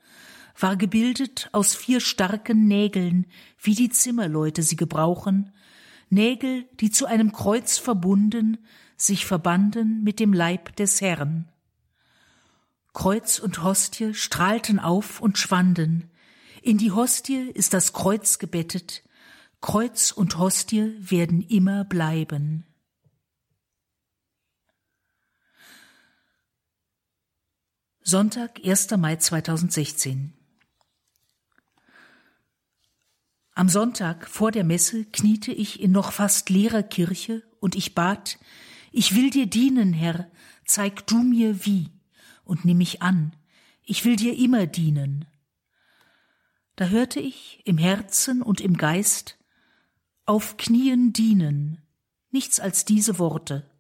[0.59, 3.27] war gebildet aus vier starken Nägeln,
[3.61, 5.53] wie die Zimmerleute sie gebrauchen,
[6.11, 8.59] Nägel, die zu einem Kreuz verbunden,
[8.97, 11.51] sich verbanden mit dem Leib des Herrn.
[12.93, 16.11] Kreuz und Hostie strahlten auf und schwanden.
[16.61, 19.03] In die Hostie ist das Kreuz gebettet.
[19.63, 22.67] Kreuz und Hostie werden immer bleiben.
[28.03, 28.91] Sonntag, 1.
[28.99, 30.35] Mai 2016
[33.55, 38.39] Am Sonntag vor der Messe kniete ich in noch fast leerer Kirche und ich bat,
[38.93, 40.31] ich will dir dienen, Herr,
[40.65, 41.91] zeig du mir wie
[42.45, 43.37] und nimm mich an,
[43.85, 45.27] ich will dir immer dienen.
[46.77, 49.39] Da hörte ich im Herzen und im Geist
[50.25, 51.83] auf Knien dienen,
[52.31, 53.71] nichts als diese Worte.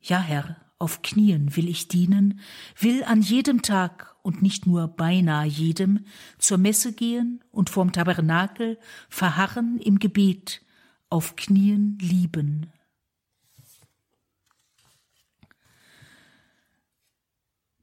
[0.00, 2.40] Ja, Herr, auf Knien will ich dienen,
[2.76, 6.06] will an jedem Tag und nicht nur beinahe jedem
[6.38, 10.62] zur Messe gehen und vorm Tabernakel verharren im Gebet,
[11.10, 12.72] auf Knien lieben.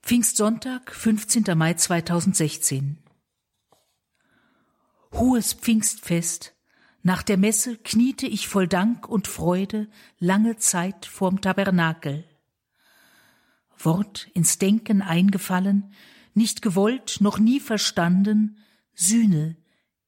[0.01, 1.43] Pfingstsonntag, 15.
[1.55, 2.97] Mai 2016
[5.13, 6.55] Hohes Pfingstfest,
[7.01, 9.87] nach der Messe kniete ich voll Dank und Freude
[10.19, 12.25] lange Zeit vorm Tabernakel.
[13.77, 15.93] Wort ins Denken eingefallen,
[16.39, 18.57] nicht gewollt, noch nie verstanden,
[18.95, 19.57] Sühne,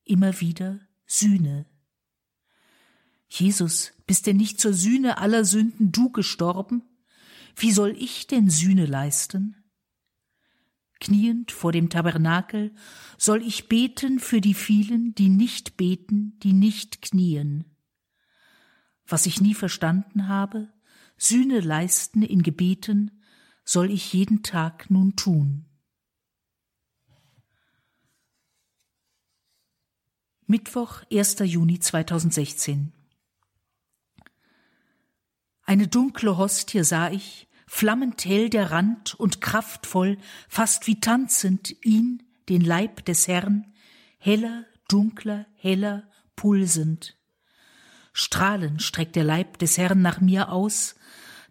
[0.06, 1.66] immer wieder Sühne.
[3.28, 6.84] Jesus, bist denn nicht zur Sühne aller Sünden du gestorben?
[7.56, 9.58] Wie soll ich denn Sühne leisten?
[11.02, 12.74] Kniend vor dem Tabernakel
[13.18, 17.66] soll ich beten für die vielen, die nicht beten, die nicht knien.
[19.06, 20.72] Was ich nie verstanden habe,
[21.18, 23.22] Sühne leisten in Gebeten,
[23.66, 25.66] soll ich jeden Tag nun tun?
[30.52, 31.38] Mittwoch, 1.
[31.46, 32.92] Juni 2016
[35.64, 40.18] Eine dunkle Hostie sah ich, flammend hell der Rand und kraftvoll,
[40.50, 43.74] fast wie tanzend, ihn, den Leib des Herrn,
[44.18, 47.18] heller, dunkler, heller, pulsend.
[48.12, 50.96] Strahlend streckt der Leib des Herrn nach mir aus,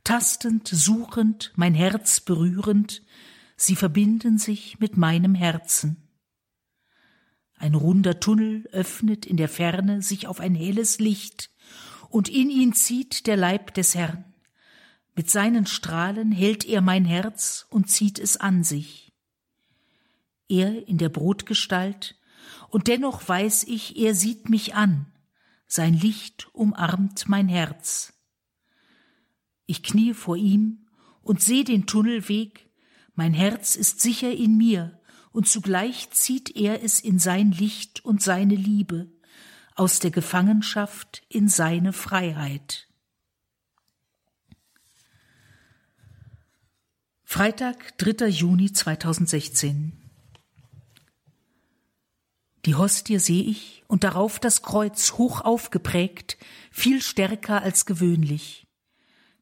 [0.04, 3.00] tastend, suchend, mein Herz berührend,
[3.56, 6.09] sie verbinden sich mit meinem Herzen.
[7.60, 11.50] Ein runder Tunnel öffnet in der Ferne sich auf ein helles Licht,
[12.08, 14.24] und in ihn zieht der Leib des Herrn.
[15.14, 19.12] Mit seinen Strahlen hält er mein Herz und zieht es an sich.
[20.48, 22.18] Er in der Brotgestalt,
[22.70, 25.12] und dennoch weiß ich, er sieht mich an,
[25.66, 28.14] sein Licht umarmt mein Herz.
[29.66, 30.86] Ich kniee vor ihm
[31.20, 32.70] und seh den Tunnelweg,
[33.14, 34.98] mein Herz ist sicher in mir,
[35.32, 39.10] und zugleich zieht er es in sein Licht und seine Liebe,
[39.74, 42.88] aus der Gefangenschaft in seine Freiheit.
[47.24, 48.26] Freitag, 3.
[48.26, 49.92] Juni 2016
[52.66, 56.36] Die Hostie sehe ich und darauf das Kreuz hoch aufgeprägt,
[56.72, 58.66] viel stärker als gewöhnlich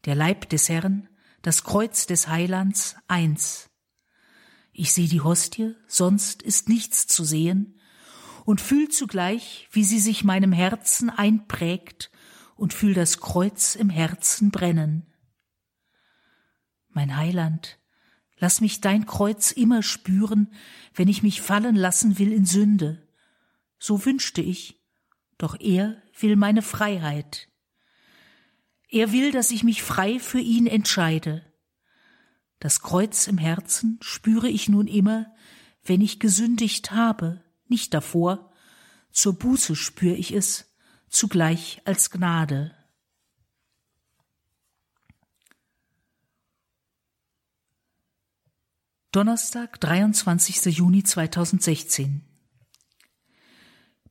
[0.04, 1.08] der Leib des Herrn,
[1.42, 3.68] das Kreuz des Heilands, eins.
[4.80, 7.80] Ich sehe die Hostie, sonst ist nichts zu sehen,
[8.44, 12.12] und fühl zugleich, wie sie sich meinem Herzen einprägt
[12.54, 15.12] und fühl das Kreuz im Herzen brennen.
[16.90, 17.80] Mein Heiland,
[18.36, 20.54] lass mich dein Kreuz immer spüren,
[20.94, 23.04] wenn ich mich fallen lassen will in Sünde.
[23.80, 24.80] So wünschte ich,
[25.38, 27.48] doch er will meine Freiheit.
[28.88, 31.47] Er will, dass ich mich frei für ihn entscheide.
[32.58, 35.32] Das Kreuz im Herzen spüre ich nun immer,
[35.84, 38.50] wenn ich gesündigt habe, nicht davor,
[39.12, 40.74] zur Buße spür ich es,
[41.08, 42.74] zugleich als Gnade.
[49.12, 50.76] Donnerstag, 23.
[50.76, 52.24] Juni 2016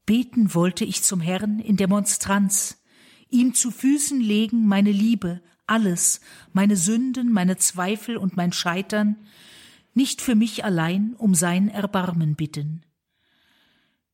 [0.08, 2.82] Beten wollte ich zum Herrn in der Monstranz,
[3.30, 6.22] ihm zu Füßen legen meine Liebe, alles,
[6.54, 9.18] meine Sünden, meine Zweifel und mein Scheitern,
[9.94, 12.84] nicht für mich allein um sein Erbarmen bitten.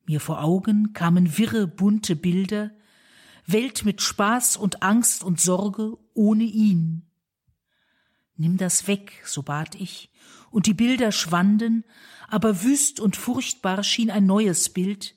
[0.06, 2.72] Mir vor Augen kamen wirre, bunte Bilder,
[3.46, 7.04] Welt mit Spaß und Angst und Sorge ohne ihn.
[8.36, 10.10] Nimm das weg, so bat ich,
[10.50, 11.84] und die Bilder schwanden,
[12.28, 15.16] aber wüst und furchtbar schien ein neues Bild,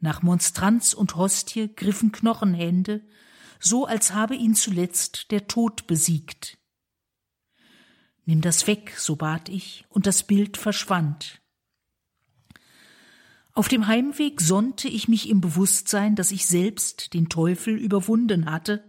[0.00, 3.02] nach Monstranz und Hostie griffen Knochenhände,
[3.60, 6.58] so als habe ihn zuletzt der Tod besiegt.
[8.24, 11.40] Nimm das weg, so bat ich, und das Bild verschwand.
[13.52, 18.84] Auf dem Heimweg sonnte ich mich im Bewusstsein, dass ich selbst den Teufel überwunden hatte,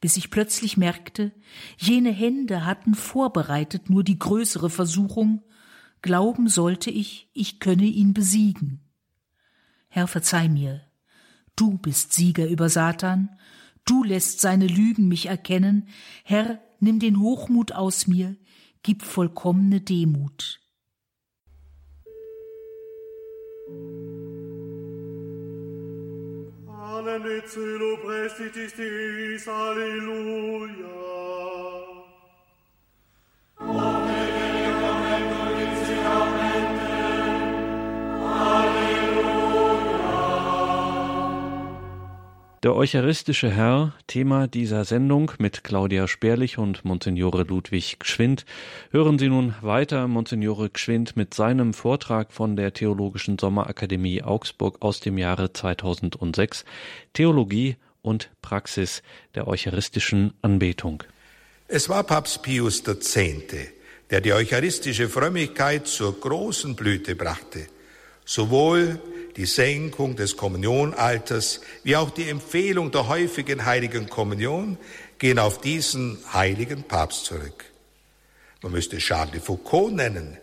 [0.00, 1.32] bis ich plötzlich merkte,
[1.76, 5.42] jene Hände hatten vorbereitet nur die größere Versuchung,
[6.02, 8.80] glauben sollte ich, ich könne ihn besiegen.
[9.88, 10.82] Herr, verzeih mir,
[11.56, 13.36] du bist Sieger über Satan,
[13.88, 15.88] du lässt seine Lügen mich erkennen,
[16.24, 18.36] Herr, nimm den Hochmut aus mir,
[18.82, 20.60] gib vollkommene Demut.
[29.46, 31.17] Halleluja.
[42.64, 48.44] Der eucharistische Herr, Thema dieser Sendung mit Claudia Sperlich und Monsignore Ludwig Gschwind.
[48.90, 54.98] Hören Sie nun weiter Monsignore Gschwind mit seinem Vortrag von der Theologischen Sommerakademie Augsburg aus
[54.98, 56.64] dem Jahre 2006.
[57.12, 59.04] Theologie und Praxis
[59.36, 61.04] der eucharistischen Anbetung.
[61.68, 63.18] Es war Papst Pius X.,
[64.10, 67.68] der die eucharistische Frömmigkeit zur großen Blüte brachte.
[68.24, 68.98] Sowohl
[69.38, 74.76] die Senkung des Kommunionalters wie auch die Empfehlung der häufigen heiligen Kommunion
[75.18, 77.64] gehen auf diesen heiligen Papst zurück.
[78.62, 80.36] Man müsste Charles de Foucault nennen,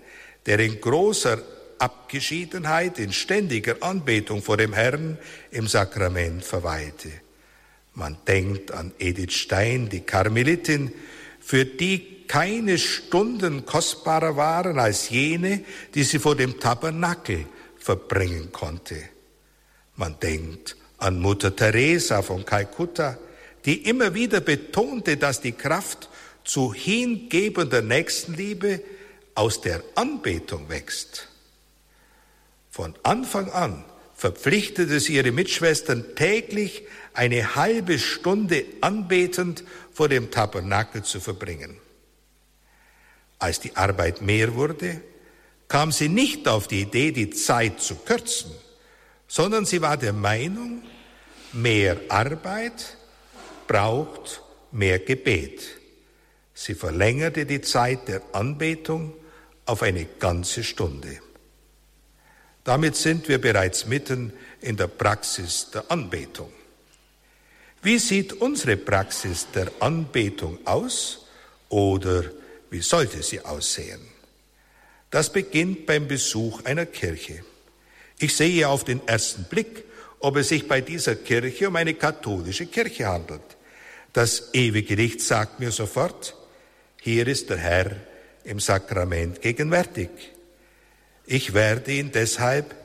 [0.45, 1.41] der in großer
[1.77, 5.17] Abgeschiedenheit, in ständiger Anbetung vor dem Herrn
[5.51, 7.09] im Sakrament verweilte.
[7.95, 10.93] Man denkt an Edith Stein, die Karmelitin,
[11.41, 17.45] für die keine Stunden kostbarer waren als jene, die sie vor dem Tabernakel
[17.85, 18.95] verbringen konnte.
[19.95, 23.15] Man denkt an Mutter Teresa von Kalkutta,
[23.63, 26.09] die immer wieder betonte, dass die Kraft
[26.43, 28.81] zu hingebender Nächstenliebe
[29.35, 31.27] aus der Anbetung wächst.
[32.71, 39.63] Von Anfang an verpflichtete sie ihre Mitschwestern täglich eine halbe Stunde anbetend
[39.93, 41.77] vor dem Tabernakel zu verbringen.
[43.37, 45.01] Als die Arbeit mehr wurde,
[45.67, 48.51] kam sie nicht auf die Idee, die Zeit zu kürzen,
[49.27, 50.83] sondern sie war der Meinung,
[51.53, 52.97] mehr Arbeit
[53.67, 54.41] braucht
[54.71, 55.61] mehr Gebet.
[56.53, 59.13] Sie verlängerte die Zeit der Anbetung
[59.65, 61.19] auf eine ganze Stunde.
[62.63, 66.51] Damit sind wir bereits mitten in der Praxis der Anbetung.
[67.81, 71.27] Wie sieht unsere Praxis der Anbetung aus
[71.69, 72.23] oder
[72.71, 74.14] wie sollte sie aussehen?
[75.11, 77.43] Das beginnt beim Besuch einer Kirche.
[78.19, 79.83] Ich sehe auf den ersten Blick,
[80.19, 83.41] ob es sich bei dieser Kirche um eine katholische Kirche handelt.
[84.13, 86.35] Das ewige Gericht sagt mir sofort,
[87.01, 87.91] hier ist der Herr
[88.43, 90.09] im Sakrament gegenwärtig.
[91.25, 92.75] Ich werde ihn deshalb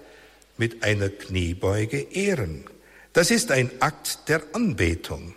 [0.57, 2.65] mit einer Kniebeuge ehren.
[3.13, 5.35] Das ist ein Akt der Anbetung.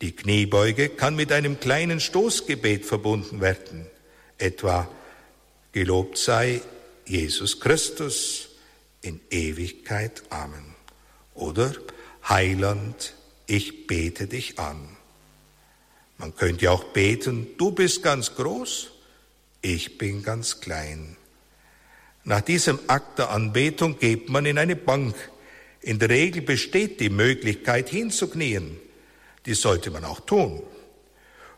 [0.00, 3.86] Die Kniebeuge kann mit einem kleinen Stoßgebet verbunden werden,
[4.38, 4.88] etwa
[5.74, 6.60] Gelobt sei
[7.04, 8.48] Jesus Christus
[9.02, 10.22] in Ewigkeit.
[10.30, 10.76] Amen.
[11.34, 11.74] Oder
[12.28, 13.12] Heiland,
[13.48, 14.96] ich bete dich an.
[16.16, 18.92] Man könnte auch beten, du bist ganz groß,
[19.62, 21.16] ich bin ganz klein.
[22.22, 25.16] Nach diesem Akt der Anbetung geht man in eine Bank.
[25.80, 28.78] In der Regel besteht die Möglichkeit hinzuknien.
[29.44, 30.62] Die sollte man auch tun.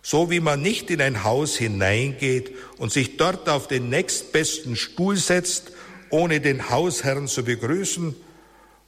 [0.09, 5.17] So wie man nicht in ein Haus hineingeht und sich dort auf den nächstbesten Stuhl
[5.17, 5.73] setzt,
[6.11, 8.15] ohne den Hausherrn zu begrüßen,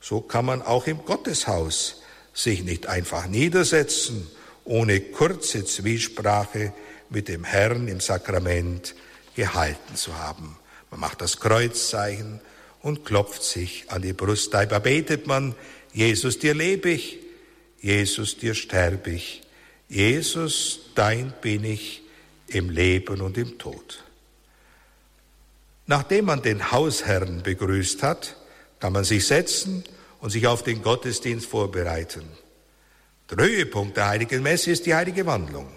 [0.01, 2.03] so kann man auch im Gotteshaus
[2.33, 4.29] sich nicht einfach niedersetzen
[4.62, 6.73] ohne kurze Zwiesprache
[7.11, 8.95] mit dem Herrn im Sakrament
[9.35, 10.57] gehalten zu haben.
[10.93, 12.41] Man macht das Kreuzzeichen
[12.81, 14.55] und klopft sich an die Brust.
[14.55, 15.57] Da betet man,
[15.93, 17.19] Jesus, dir lebe ich,
[17.81, 19.43] Jesus, dir sterbe ich,
[19.89, 22.03] Jesus, dein bin ich
[22.47, 24.05] im Leben und im Tod.
[25.86, 28.36] Nachdem man den Hausherrn begrüßt hat,
[28.80, 29.84] kann man sich setzen
[30.20, 32.24] und sich auf den Gottesdienst vorbereiten.
[33.30, 35.68] Der Höhepunkt der heiligen Messe ist die heilige Wandlung.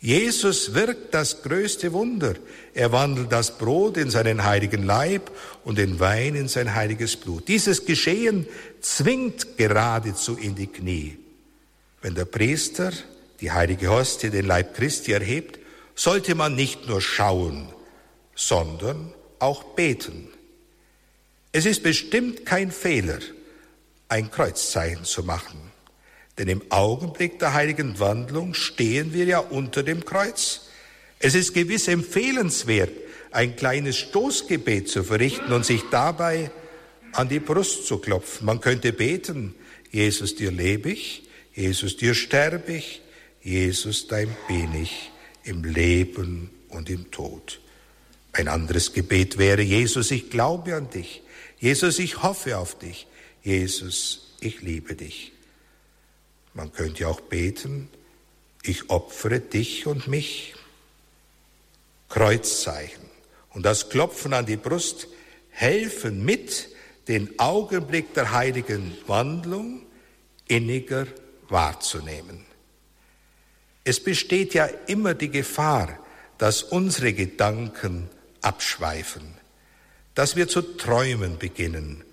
[0.00, 2.34] Jesus wirkt das größte Wunder.
[2.72, 5.30] Er wandelt das Brot in seinen heiligen Leib
[5.64, 7.48] und den Wein in sein heiliges Blut.
[7.48, 8.46] Dieses Geschehen
[8.80, 11.18] zwingt geradezu in die Knie.
[12.00, 12.92] Wenn der Priester
[13.40, 15.58] die heilige Hostie, den Leib Christi erhebt,
[15.94, 17.68] sollte man nicht nur schauen,
[18.34, 20.28] sondern auch beten.
[21.52, 23.18] Es ist bestimmt kein Fehler,
[24.08, 25.58] ein Kreuzzeichen zu machen.
[26.38, 30.68] Denn im Augenblick der heiligen Wandlung stehen wir ja unter dem Kreuz.
[31.18, 32.92] Es ist gewiss empfehlenswert,
[33.32, 36.50] ein kleines Stoßgebet zu verrichten und sich dabei
[37.12, 38.46] an die Brust zu klopfen.
[38.46, 39.54] Man könnte beten,
[39.90, 41.24] Jesus, dir lebe ich,
[41.54, 43.02] Jesus, dir sterbe ich,
[43.42, 45.10] Jesus, dein bin ich
[45.44, 47.60] im Leben und im Tod.
[48.32, 51.22] Ein anderes Gebet wäre, Jesus, ich glaube an dich.
[51.58, 53.06] Jesus, ich hoffe auf dich.
[53.42, 55.32] Jesus, ich liebe dich.
[56.54, 57.88] Man könnte auch beten,
[58.62, 60.54] ich opfere dich und mich.
[62.08, 63.04] Kreuzzeichen
[63.50, 65.08] und das Klopfen an die Brust
[65.50, 66.68] helfen mit,
[67.06, 69.86] den Augenblick der heiligen Wandlung
[70.46, 71.06] inniger
[71.48, 72.47] wahrzunehmen.
[73.88, 75.98] Es besteht ja immer die Gefahr,
[76.36, 78.10] dass unsere Gedanken
[78.42, 79.22] abschweifen,
[80.14, 82.04] dass wir zu träumen beginnen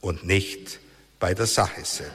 [0.00, 0.80] und nicht
[1.20, 2.10] bei der Sache sind.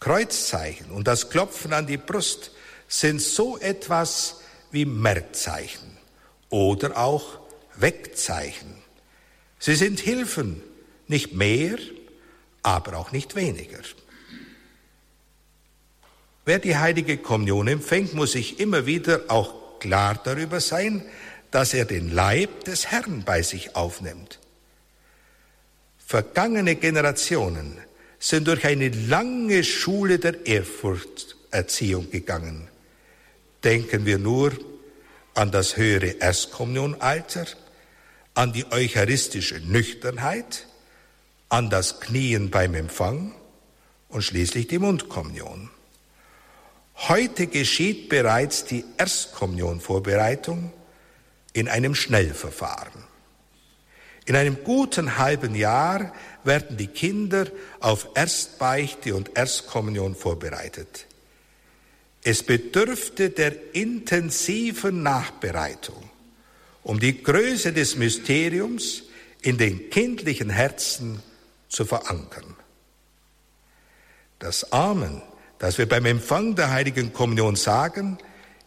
[0.00, 2.50] Kreuzzeichen und das Klopfen an die Brust
[2.88, 5.96] sind so etwas wie Merkzeichen
[6.50, 7.40] oder auch
[7.74, 8.82] Wegzeichen.
[9.58, 10.62] Sie sind Hilfen,
[11.06, 11.78] nicht mehr,
[12.62, 13.80] aber auch nicht weniger.
[16.48, 21.04] Wer die heilige Kommunion empfängt, muss sich immer wieder auch klar darüber sein,
[21.50, 24.38] dass er den Leib des Herrn bei sich aufnimmt.
[25.98, 27.76] Vergangene Generationen
[28.18, 32.68] sind durch eine lange Schule der Ehrfurchterziehung gegangen.
[33.62, 34.52] Denken wir nur
[35.34, 37.44] an das höhere Erstkommunionalter,
[38.32, 40.66] an die eucharistische Nüchternheit,
[41.50, 43.34] an das Knien beim Empfang
[44.08, 45.68] und schließlich die Mundkommunion.
[47.06, 50.72] Heute geschieht bereits die Erstkommunionvorbereitung
[51.52, 53.04] in einem Schnellverfahren.
[54.26, 57.46] In einem guten halben Jahr werden die Kinder
[57.80, 61.06] auf Erstbeichte und Erstkommunion vorbereitet.
[62.24, 66.10] Es bedürfte der intensiven Nachbereitung,
[66.82, 69.04] um die Größe des Mysteriums
[69.40, 71.22] in den kindlichen Herzen
[71.68, 72.56] zu verankern.
[74.40, 75.22] Das Amen,
[75.58, 78.18] das wir beim Empfang der heiligen Kommunion sagen,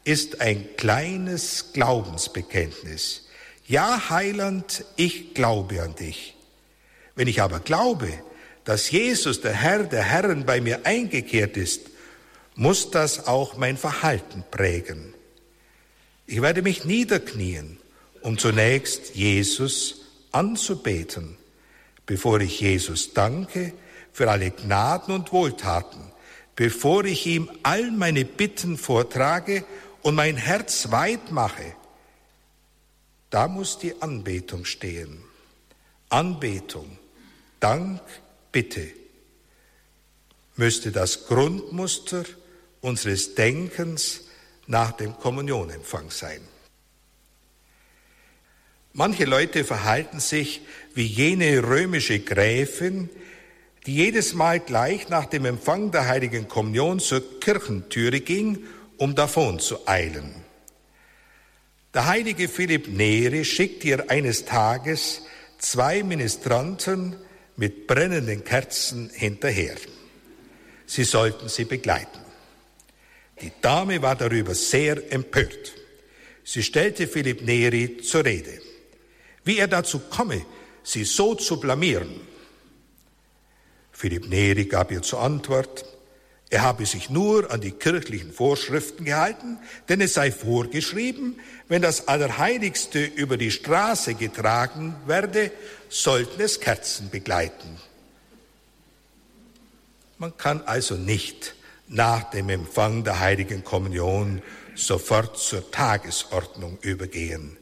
[0.03, 3.27] ist ein kleines Glaubensbekenntnis.
[3.67, 6.35] Ja, Heiland, ich glaube an dich.
[7.15, 8.11] Wenn ich aber glaube,
[8.65, 11.81] dass Jesus, der Herr der Herren, bei mir eingekehrt ist,
[12.55, 15.13] muss das auch mein Verhalten prägen.
[16.27, 17.77] Ich werde mich niederknien,
[18.21, 21.37] um zunächst Jesus anzubeten,
[22.05, 23.73] bevor ich Jesus danke
[24.13, 26.10] für alle Gnaden und Wohltaten,
[26.61, 29.65] bevor ich ihm all meine Bitten vortrage
[30.03, 31.73] und mein Herz weit mache.
[33.31, 35.23] Da muss die Anbetung stehen.
[36.09, 36.99] Anbetung,
[37.59, 37.99] Dank,
[38.51, 38.91] Bitte
[40.55, 42.25] müsste das Grundmuster
[42.81, 44.25] unseres Denkens
[44.67, 46.41] nach dem Kommunionempfang sein.
[48.93, 50.61] Manche Leute verhalten sich
[50.93, 53.09] wie jene römische Gräfin,
[53.85, 58.63] die jedes Mal gleich nach dem Empfang der heiligen Kommunion zur Kirchentüre ging,
[58.97, 60.35] um davon zu eilen.
[61.93, 65.23] Der heilige Philipp Neri schickt ihr eines Tages
[65.57, 67.15] zwei Ministranten
[67.57, 69.75] mit brennenden Kerzen hinterher.
[70.85, 72.19] Sie sollten sie begleiten.
[73.41, 75.73] Die Dame war darüber sehr empört.
[76.43, 78.61] Sie stellte Philipp Neri zur Rede,
[79.43, 80.45] wie er dazu komme,
[80.83, 82.21] sie so zu blamieren.
[84.01, 85.85] Philipp Neri gab ihr zur Antwort,
[86.49, 92.07] er habe sich nur an die kirchlichen Vorschriften gehalten, denn es sei vorgeschrieben, wenn das
[92.07, 95.51] Allerheiligste über die Straße getragen werde,
[95.87, 97.77] sollten es Kerzen begleiten.
[100.17, 101.53] Man kann also nicht
[101.87, 104.41] nach dem Empfang der heiligen Kommunion
[104.73, 107.55] sofort zur Tagesordnung übergehen.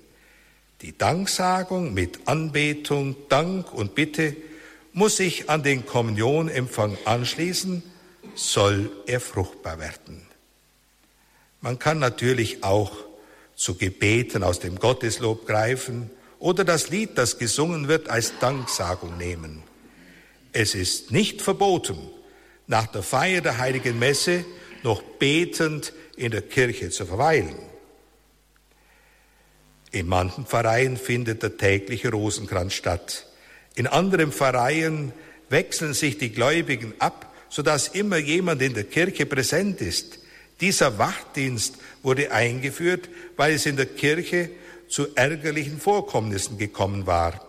[0.83, 4.37] Die Danksagung mit Anbetung, Dank und Bitte
[4.93, 7.83] muss sich an den Kommunionempfang anschließen
[8.35, 10.25] soll er fruchtbar werden.
[11.61, 12.91] Man kann natürlich auch
[13.55, 16.09] zu Gebeten aus dem Gotteslob greifen
[16.39, 19.63] oder das Lied, das gesungen wird, als Danksagung nehmen.
[20.53, 21.97] Es ist nicht verboten,
[22.67, 24.45] nach der Feier der heiligen Messe
[24.83, 27.55] noch betend in der Kirche zu verweilen.
[29.91, 33.25] In manchen Pfarreien findet der tägliche Rosenkranz statt.
[33.79, 35.13] In anderen Pfarreien
[35.49, 40.19] wechseln sich die Gläubigen ab sodass immer jemand in der Kirche präsent ist.
[40.61, 44.51] Dieser Wachdienst wurde eingeführt, weil es in der Kirche
[44.87, 47.43] zu ärgerlichen Vorkommnissen gekommen war.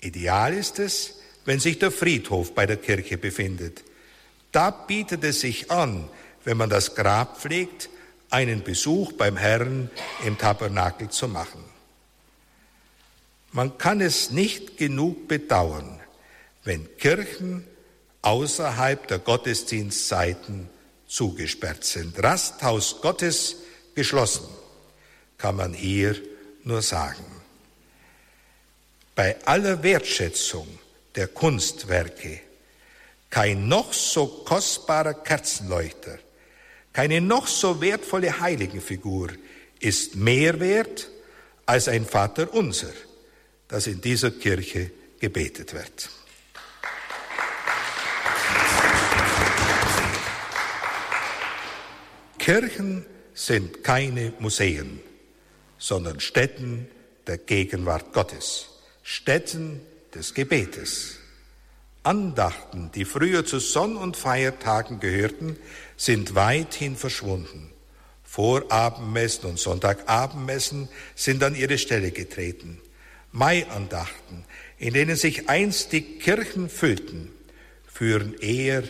[0.00, 3.82] Ideal ist es, wenn sich der Friedhof bei der Kirche befindet.
[4.52, 6.08] Da bietet es sich an,
[6.44, 7.88] wenn man das Grab pflegt,
[8.30, 9.90] einen Besuch beim Herrn
[10.24, 11.73] im Tabernakel zu machen.
[13.54, 16.00] Man kann es nicht genug bedauern,
[16.64, 17.64] wenn Kirchen
[18.20, 20.68] außerhalb der Gottesdienstzeiten
[21.06, 22.20] zugesperrt sind.
[22.20, 23.58] Rasthaus Gottes
[23.94, 24.48] geschlossen,
[25.38, 26.16] kann man hier
[26.64, 27.24] nur sagen.
[29.14, 30.66] Bei aller Wertschätzung
[31.14, 32.40] der Kunstwerke
[33.30, 36.18] kein noch so kostbarer Kerzenleuchter,
[36.92, 39.28] keine noch so wertvolle Heiligenfigur
[39.78, 41.08] ist mehr wert
[41.66, 42.92] als ein Vater unser,
[43.74, 46.08] das in dieser Kirche gebetet wird.
[52.38, 53.04] Kirchen
[53.34, 55.00] sind keine Museen,
[55.76, 56.86] sondern Stätten
[57.26, 58.68] der Gegenwart Gottes,
[59.02, 59.80] Stätten
[60.14, 61.16] des Gebetes.
[62.04, 65.58] Andachten, die früher zu Sonn- und Feiertagen gehörten,
[65.96, 67.72] sind weithin verschwunden.
[68.22, 72.80] Vorabendmessen und Sonntagabendmessen sind an ihre Stelle getreten.
[73.34, 74.44] Maiandachten,
[74.78, 77.32] in denen sich einst die Kirchen füllten,
[77.92, 78.84] führen eher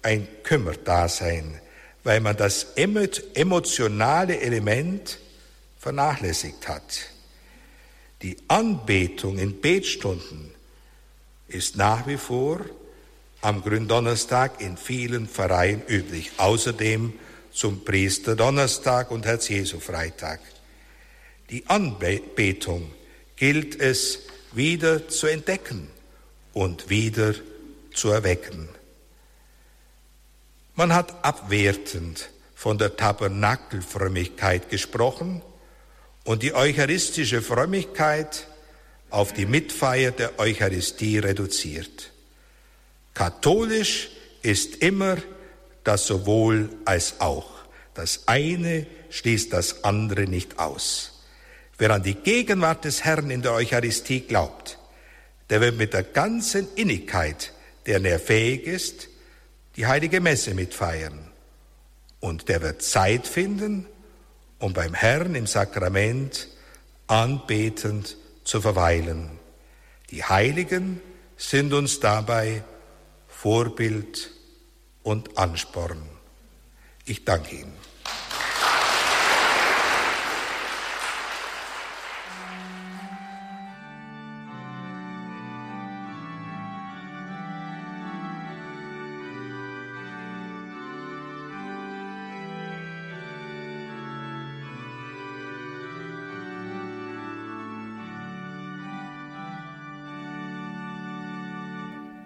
[0.00, 1.60] ein Kümmerdasein,
[2.02, 5.18] weil man das emotionale Element
[5.78, 7.10] vernachlässigt hat.
[8.22, 10.54] Die Anbetung in Betstunden
[11.48, 12.64] ist nach wie vor
[13.42, 17.12] am Gründonnerstag in vielen Pfarreien üblich, außerdem
[17.52, 20.40] zum Priesterdonnerstag und Herz-Jesu-Freitag.
[21.50, 22.90] Die Anbetung
[23.42, 24.20] gilt es
[24.52, 25.90] wieder zu entdecken
[26.52, 27.34] und wieder
[27.92, 28.68] zu erwecken.
[30.76, 35.42] Man hat abwertend von der Tabernakelfrömmigkeit gesprochen
[36.22, 38.46] und die eucharistische Frömmigkeit
[39.10, 42.12] auf die Mitfeier der Eucharistie reduziert.
[43.12, 44.10] Katholisch
[44.42, 45.16] ist immer
[45.82, 47.50] das sowohl als auch.
[47.94, 51.11] Das eine schließt das andere nicht aus.
[51.78, 54.78] Wer an die Gegenwart des Herrn in der Eucharistie glaubt,
[55.50, 57.52] der wird mit der ganzen Innigkeit,
[57.86, 59.08] deren er fähig ist,
[59.76, 61.30] die heilige Messe mitfeiern.
[62.20, 63.86] Und der wird Zeit finden,
[64.58, 66.48] um beim Herrn im Sakrament
[67.06, 69.30] anbetend zu verweilen.
[70.10, 71.00] Die Heiligen
[71.36, 72.62] sind uns dabei
[73.28, 74.30] Vorbild
[75.02, 76.00] und Ansporn.
[77.04, 77.81] Ich danke Ihnen.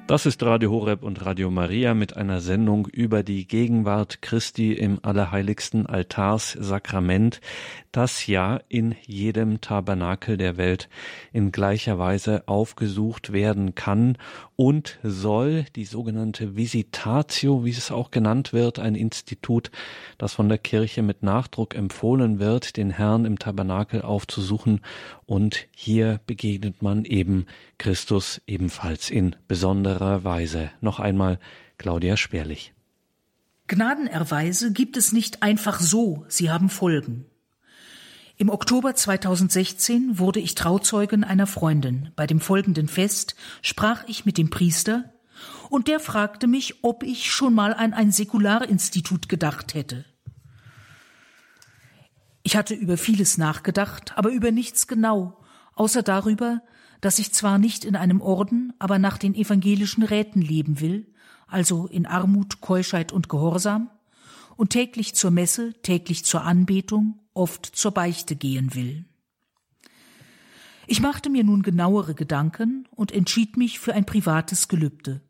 [0.06, 5.00] Das ist Radio Horeb und Radio Maria mit einer Sendung über die Gegenwart Christi im
[5.02, 7.40] allerheiligsten Altarssakrament,
[7.90, 10.88] das ja in jedem Tabernakel der Welt
[11.32, 14.16] in gleicher Weise aufgesucht werden kann
[14.54, 19.72] und soll die sogenannte Visitatio, wie es auch genannt wird, ein Institut,
[20.18, 24.82] das von der Kirche mit Nachdruck empfohlen wird, den Herrn im Tabernakel aufzusuchen
[25.26, 27.46] und hier begegnet man eben
[27.78, 30.70] Christus ebenfalls in besonderer Weise.
[30.80, 31.38] Noch einmal
[31.78, 32.72] Claudia Sperlich.
[33.66, 37.26] Gnadenerweise gibt es nicht einfach so, sie haben Folgen.
[38.38, 42.12] Im Oktober 2016 wurde ich Trauzeugen einer Freundin.
[42.16, 45.12] Bei dem folgenden Fest sprach ich mit dem Priester
[45.70, 50.04] und der fragte mich, ob ich schon mal an ein Säkularinstitut gedacht hätte.
[52.46, 55.36] Ich hatte über vieles nachgedacht, aber über nichts genau,
[55.74, 56.62] außer darüber,
[57.00, 61.12] dass ich zwar nicht in einem Orden, aber nach den evangelischen Räten leben will,
[61.48, 63.90] also in Armut, Keuschheit und Gehorsam,
[64.54, 69.06] und täglich zur Messe, täglich zur Anbetung, oft zur Beichte gehen will.
[70.86, 75.20] Ich machte mir nun genauere Gedanken und entschied mich für ein privates Gelübde.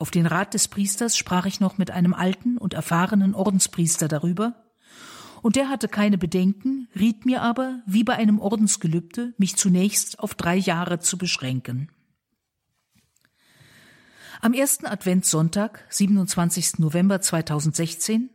[0.00, 4.64] Auf den Rat des Priesters sprach ich noch mit einem alten und erfahrenen Ordenspriester darüber,
[5.42, 10.34] und der hatte keine Bedenken, riet mir aber, wie bei einem Ordensgelübde, mich zunächst auf
[10.34, 11.90] drei Jahre zu beschränken.
[14.40, 16.78] Am ersten Adventssonntag, 27.
[16.78, 18.30] November 2016,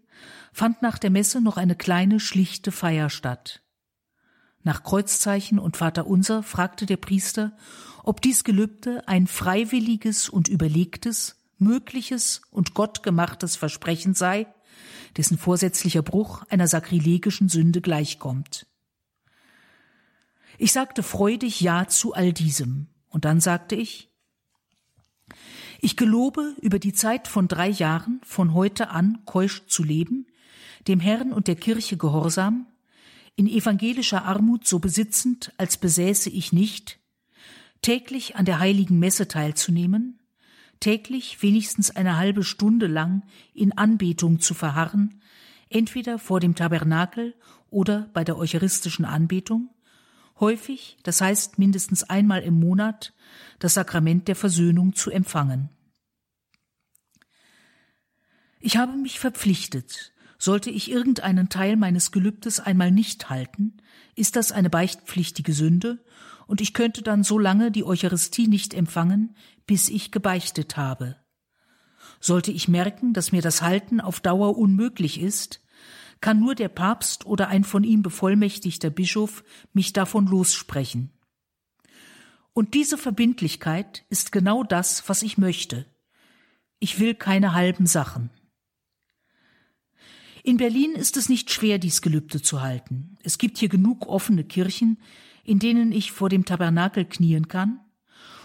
[0.51, 3.61] fand nach der Messe noch eine kleine, schlichte Feier statt.
[4.63, 7.55] Nach Kreuzzeichen und Vaterunser fragte der Priester,
[8.03, 14.47] ob dies Gelübde ein freiwilliges und überlegtes, mögliches und gottgemachtes Versprechen sei,
[15.17, 18.67] dessen vorsätzlicher Bruch einer sakrilegischen Sünde gleichkommt.
[20.57, 24.09] Ich sagte freudig Ja zu all diesem, und dann sagte ich,
[25.81, 30.27] ich gelobe, über die Zeit von drei Jahren von heute an keusch zu leben,
[30.87, 32.67] dem Herrn und der Kirche gehorsam,
[33.35, 36.99] in evangelischer Armut so besitzend, als besäße ich nicht,
[37.81, 40.19] täglich an der heiligen Messe teilzunehmen,
[40.83, 43.23] täglich wenigstens eine halbe Stunde lang
[43.53, 45.21] in Anbetung zu verharren,
[45.69, 47.35] entweder vor dem Tabernakel
[47.69, 49.69] oder bei der eucharistischen Anbetung,
[50.41, 53.13] häufig, das heißt mindestens einmal im Monat,
[53.59, 55.69] das Sakrament der Versöhnung zu empfangen.
[58.59, 63.77] Ich habe mich verpflichtet, sollte ich irgendeinen Teil meines Gelübdes einmal nicht halten,
[64.15, 66.03] ist das eine beichtpflichtige Sünde,
[66.47, 69.35] und ich könnte dann so lange die Eucharistie nicht empfangen,
[69.65, 71.15] bis ich gebeichtet habe.
[72.19, 75.61] Sollte ich merken, dass mir das Halten auf Dauer unmöglich ist,
[76.21, 81.11] kann nur der Papst oder ein von ihm bevollmächtigter Bischof mich davon lossprechen.
[82.53, 85.85] Und diese Verbindlichkeit ist genau das, was ich möchte.
[86.79, 88.29] Ich will keine halben Sachen.
[90.43, 93.17] In Berlin ist es nicht schwer, dies Gelübde zu halten.
[93.23, 94.99] Es gibt hier genug offene Kirchen,
[95.43, 97.79] in denen ich vor dem Tabernakel knien kann,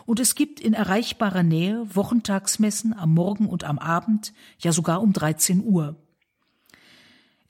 [0.07, 5.13] und es gibt in erreichbarer Nähe Wochentagsmessen am Morgen und am Abend, ja sogar um
[5.13, 5.97] 13 Uhr.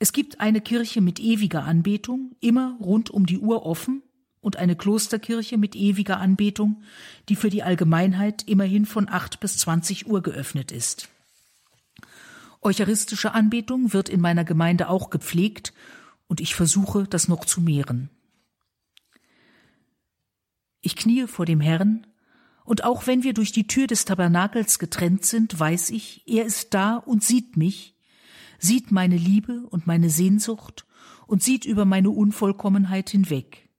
[0.01, 4.03] Es gibt eine Kirche mit ewiger Anbetung, immer rund um die Uhr offen,
[4.41, 6.83] und eine Klosterkirche mit ewiger Anbetung,
[7.29, 11.09] die für die Allgemeinheit immerhin von acht bis zwanzig Uhr geöffnet ist.
[12.61, 15.73] Eucharistische Anbetung wird in meiner Gemeinde auch gepflegt,
[16.27, 18.11] und ich versuche, das noch zu mehren.
[20.81, 22.07] Ich kniee vor dem Herrn,
[22.65, 26.75] und auch wenn wir durch die Tür des Tabernakels getrennt sind, weiß ich, er ist
[26.75, 27.97] da und sieht mich,
[28.59, 30.85] sieht meine Liebe und meine Sehnsucht
[31.27, 33.71] und sieht über meine Unvollkommenheit hinweg.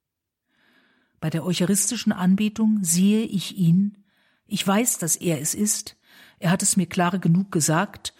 [1.19, 4.05] Bei der eucharistischen Anbetung sehe ich ihn,
[4.47, 5.95] ich weiß, dass er es ist,
[6.39, 8.15] er hat es mir klar genug gesagt,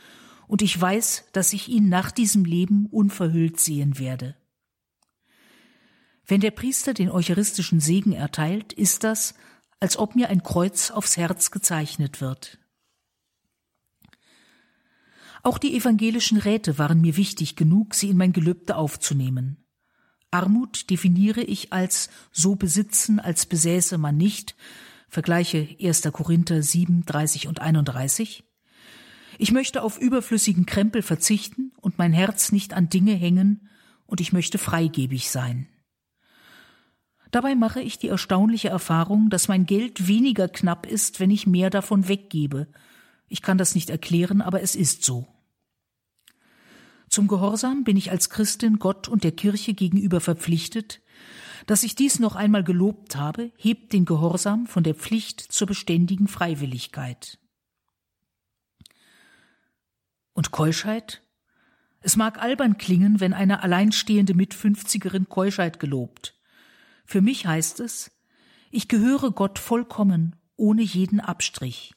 [0.48, 4.36] und ich weiß, dass ich ihn nach diesem Leben unverhüllt sehen werde.
[6.30, 9.34] Wenn der Priester den eucharistischen Segen erteilt, ist das,
[9.80, 12.60] als ob mir ein Kreuz aufs Herz gezeichnet wird.
[15.42, 19.66] Auch die evangelischen Räte waren mir wichtig genug, sie in mein Gelübde aufzunehmen.
[20.30, 24.56] Armut definiere ich als so besitzen, als besäße man nicht,
[25.08, 26.04] vergleiche 1.
[26.12, 28.44] Korinther 7, 30 und 31.
[29.40, 33.68] Ich möchte auf überflüssigen Krempel verzichten und mein Herz nicht an Dinge hängen,
[34.06, 35.68] und ich möchte freigebig sein.
[37.32, 41.70] Dabei mache ich die erstaunliche Erfahrung, dass mein Geld weniger knapp ist, wenn ich mehr
[41.70, 42.68] davon weggebe,
[43.30, 45.28] ich kann das nicht erklären, aber es ist so.
[47.10, 51.02] Zum Gehorsam bin ich als Christin Gott und der Kirche gegenüber verpflichtet,
[51.68, 56.28] Dass ich dies noch einmal gelobt habe, hebt den Gehorsam von der Pflicht zur beständigen
[56.28, 57.38] Freiwilligkeit.
[60.34, 61.22] Und Keuschheit?
[62.00, 66.39] Es mag albern klingen, wenn eine alleinstehende Mitfünfzigerin Keuschheit gelobt.
[67.10, 68.12] Für mich heißt es,
[68.70, 71.96] ich gehöre Gott vollkommen, ohne jeden Abstrich.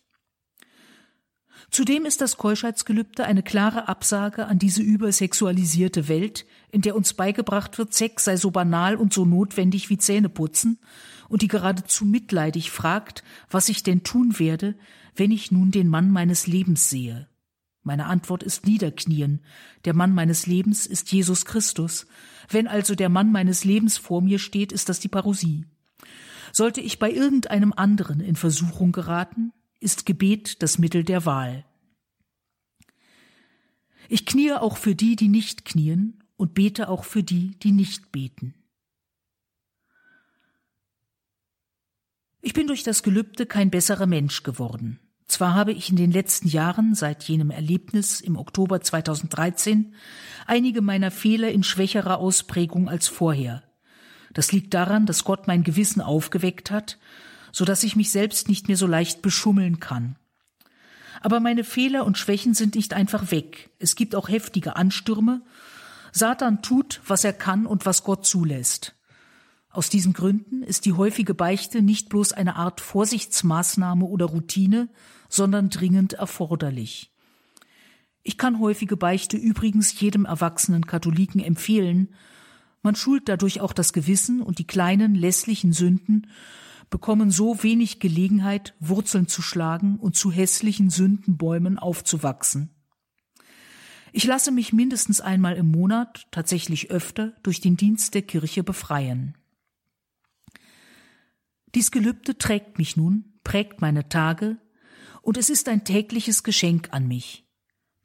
[1.70, 7.76] Zudem ist das Keuschheitsgelübde eine klare Absage an diese übersexualisierte Welt, in der uns beigebracht
[7.76, 10.80] wird, Sex sei so banal und so notwendig wie Zähneputzen,
[11.28, 14.78] und die geradezu mitleidig fragt, was ich denn tun werde,
[15.14, 17.28] wenn ich nun den Mann meines Lebens sehe.
[17.82, 19.40] Meine Antwort ist Niederknien.
[19.84, 22.06] Der Mann meines Lebens ist Jesus Christus.
[22.48, 25.66] Wenn also der Mann meines Lebens vor mir steht, ist das die Parosie.
[26.52, 31.64] Sollte ich bei irgendeinem anderen in Versuchung geraten, ist Gebet das Mittel der Wahl.
[34.08, 38.12] Ich kniee auch für die, die nicht knien, und bete auch für die, die nicht
[38.12, 38.54] beten.
[42.40, 44.98] Ich bin durch das Gelübde kein besserer Mensch geworden.
[45.32, 49.94] Zwar habe ich in den letzten Jahren, seit jenem Erlebnis im Oktober 2013,
[50.46, 53.62] einige meiner Fehler in schwächerer Ausprägung als vorher.
[54.32, 56.98] Das liegt daran, dass Gott mein Gewissen aufgeweckt hat
[57.52, 60.16] so dass ich mich selbst nicht mehr so leicht beschummeln kann.
[61.20, 63.70] Aber meine Fehler und Schwächen sind nicht einfach weg.
[63.78, 65.42] Es gibt auch heftige Anstürme.
[66.10, 68.96] Satan tut, was er kann und was Gott zulässt.
[69.70, 74.88] Aus diesen Gründen ist die häufige Beichte nicht bloß eine Art Vorsichtsmaßnahme oder Routine,
[75.32, 77.10] sondern dringend erforderlich.
[78.22, 82.14] Ich kann häufige Beichte übrigens jedem erwachsenen Katholiken empfehlen.
[82.82, 86.28] Man schult dadurch auch das Gewissen und die kleinen lässlichen Sünden
[86.90, 92.70] bekommen so wenig Gelegenheit, Wurzeln zu schlagen und zu hässlichen Sündenbäumen aufzuwachsen.
[94.12, 99.38] Ich lasse mich mindestens einmal im Monat, tatsächlich öfter, durch den Dienst der Kirche befreien.
[101.74, 104.58] Dies Gelübde trägt mich nun, prägt meine Tage,
[105.22, 107.48] und es ist ein tägliches Geschenk an mich.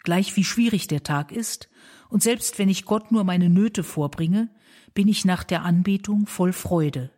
[0.03, 1.69] Gleich wie schwierig der Tag ist,
[2.09, 4.49] und selbst wenn ich Gott nur meine Nöte vorbringe,
[4.93, 7.11] bin ich nach der Anbetung voll Freude.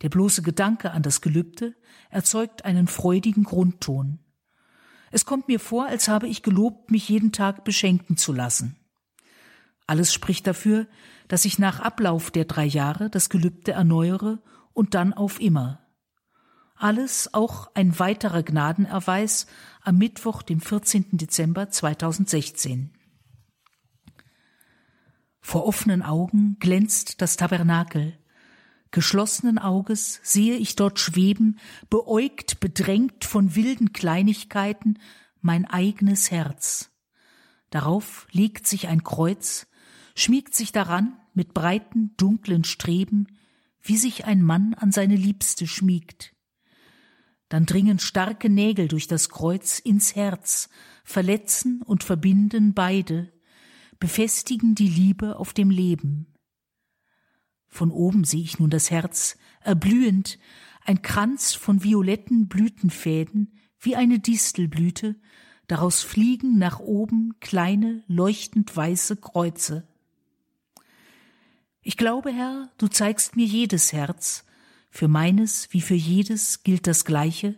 [0.00, 1.74] Der bloße Gedanke an das Gelübde
[2.08, 4.20] erzeugt einen freudigen Grundton.
[5.10, 8.76] Es kommt mir vor, als habe ich gelobt, mich jeden Tag beschenken zu lassen.
[9.86, 10.86] Alles spricht dafür,
[11.28, 15.87] dass ich nach Ablauf der drei Jahre das Gelübde erneuere und dann auf immer.
[16.78, 19.46] Alles auch ein weiterer Gnadenerweis
[19.82, 21.18] am Mittwoch, dem 14.
[21.18, 22.92] Dezember 2016.
[25.40, 28.16] Vor offenen Augen glänzt das Tabernakel,
[28.90, 31.58] Geschlossenen Auges sehe ich dort schweben,
[31.90, 34.98] beäugt, bedrängt von wilden Kleinigkeiten,
[35.42, 36.90] mein eigenes Herz.
[37.70, 39.66] Darauf legt sich ein Kreuz,
[40.14, 43.26] schmiegt sich daran mit breiten, dunklen Streben,
[43.82, 46.34] wie sich ein Mann an seine Liebste schmiegt.
[47.48, 50.68] Dann dringen starke Nägel durch das Kreuz ins Herz,
[51.04, 53.32] verletzen und verbinden beide,
[53.98, 56.34] befestigen die Liebe auf dem Leben.
[57.66, 60.38] Von oben sehe ich nun das Herz, erblühend,
[60.84, 65.16] ein Kranz von violetten Blütenfäden, wie eine Distelblüte,
[65.66, 69.86] daraus fliegen nach oben kleine, leuchtend weiße Kreuze.
[71.82, 74.44] Ich glaube, Herr, du zeigst mir jedes Herz,
[74.90, 77.54] für meines wie für jedes gilt das Gleiche.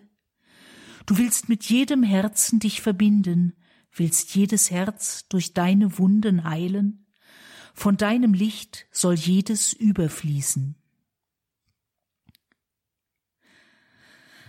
[1.06, 3.54] Du willst mit jedem Herzen dich verbinden,
[3.92, 7.06] willst jedes Herz durch deine Wunden heilen,
[7.74, 10.76] von deinem Licht soll jedes überfließen.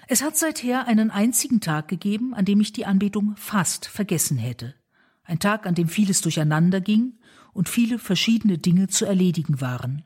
[0.07, 4.75] Es hat seither einen einzigen Tag gegeben, an dem ich die Anbetung fast vergessen hätte.
[5.23, 7.17] Ein Tag, an dem vieles durcheinander ging
[7.53, 10.03] und viele verschiedene Dinge zu erledigen waren.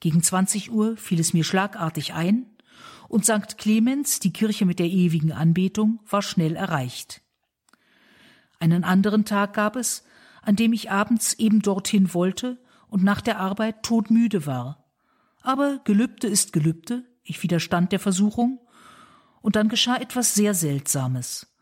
[0.00, 2.46] Gegen 20 Uhr fiel es mir schlagartig ein,
[3.08, 3.56] und St.
[3.56, 7.22] Clemens, die Kirche mit der ewigen Anbetung, war schnell erreicht.
[8.58, 10.04] Einen anderen Tag gab es,
[10.42, 14.84] an dem ich abends eben dorthin wollte und nach der Arbeit todmüde war.
[15.42, 18.60] Aber Gelübde ist Gelübde, ich widerstand der Versuchung,
[19.40, 21.54] und dann geschah etwas sehr Seltsames.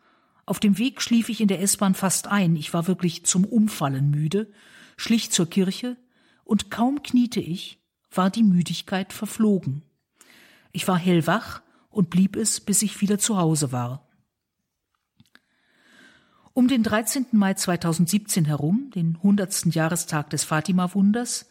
[0.46, 4.10] Auf dem Weg schlief ich in der S-Bahn fast ein, ich war wirklich zum Umfallen
[4.10, 4.50] müde,
[4.96, 5.96] schlich zur Kirche,
[6.44, 7.83] und kaum kniete ich,
[8.16, 9.82] war die Müdigkeit verflogen.
[10.72, 14.08] Ich war hellwach und blieb es, bis ich wieder zu Hause war.
[16.52, 17.26] Um den 13.
[17.32, 19.74] Mai 2017 herum, den 100.
[19.74, 21.48] Jahrestag des Fatima-Wunders,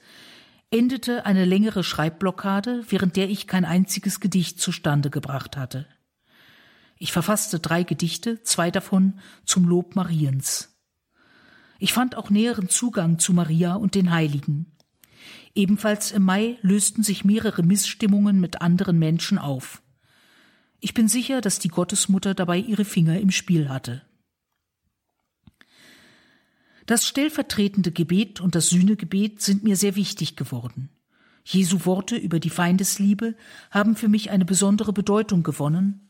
[0.72, 5.88] endete eine längere Schreibblockade, während der ich kein einziges Gedicht zustande gebracht hatte.
[6.98, 10.74] Ich verfasste drei Gedichte, zwei davon zum Lob Mariens.
[11.80, 14.78] Ich fand auch näheren Zugang zu Maria und den Heiligen.
[15.56, 19.82] Ebenfalls im Mai lösten sich mehrere Missstimmungen mit anderen Menschen auf.
[20.80, 24.02] Ich bin sicher, dass die Gottesmutter dabei ihre Finger im Spiel hatte.
[26.86, 30.90] Das stellvertretende Gebet und das Sühnegebet sind mir sehr wichtig geworden.
[31.46, 33.36] Jesu Worte über die Feindesliebe
[33.72, 36.10] haben für mich eine besondere Bedeutung gewonnen.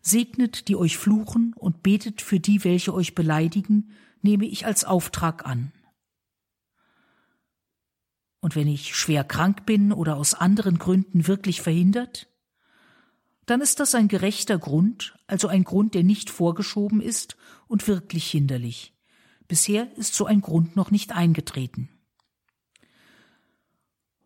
[0.00, 3.90] Segnet, die euch fluchen, und betet für die, welche euch beleidigen,
[4.22, 5.72] nehme ich als Auftrag an.
[8.46, 12.28] Und wenn ich schwer krank bin oder aus anderen Gründen wirklich verhindert,
[13.44, 17.36] dann ist das ein gerechter Grund, also ein Grund, der nicht vorgeschoben ist
[17.66, 18.94] und wirklich hinderlich.
[19.48, 21.88] Bisher ist so ein Grund noch nicht eingetreten.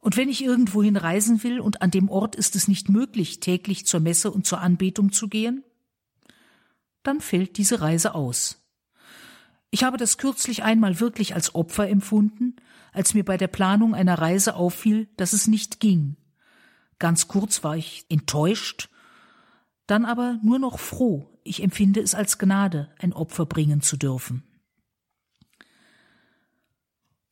[0.00, 3.86] Und wenn ich irgendwohin reisen will und an dem Ort ist es nicht möglich, täglich
[3.86, 5.64] zur Messe und zur Anbetung zu gehen,
[7.02, 8.62] dann fällt diese Reise aus.
[9.70, 12.56] Ich habe das kürzlich einmal wirklich als Opfer empfunden,
[12.92, 16.16] als mir bei der Planung einer Reise auffiel, dass es nicht ging.
[16.98, 18.88] Ganz kurz war ich enttäuscht,
[19.86, 24.44] dann aber nur noch froh, ich empfinde es als Gnade, ein Opfer bringen zu dürfen.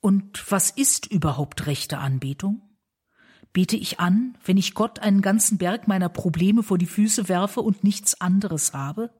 [0.00, 2.62] Und was ist überhaupt rechte Anbetung?
[3.52, 7.60] Bete ich an, wenn ich Gott einen ganzen Berg meiner Probleme vor die Füße werfe
[7.60, 9.12] und nichts anderes habe?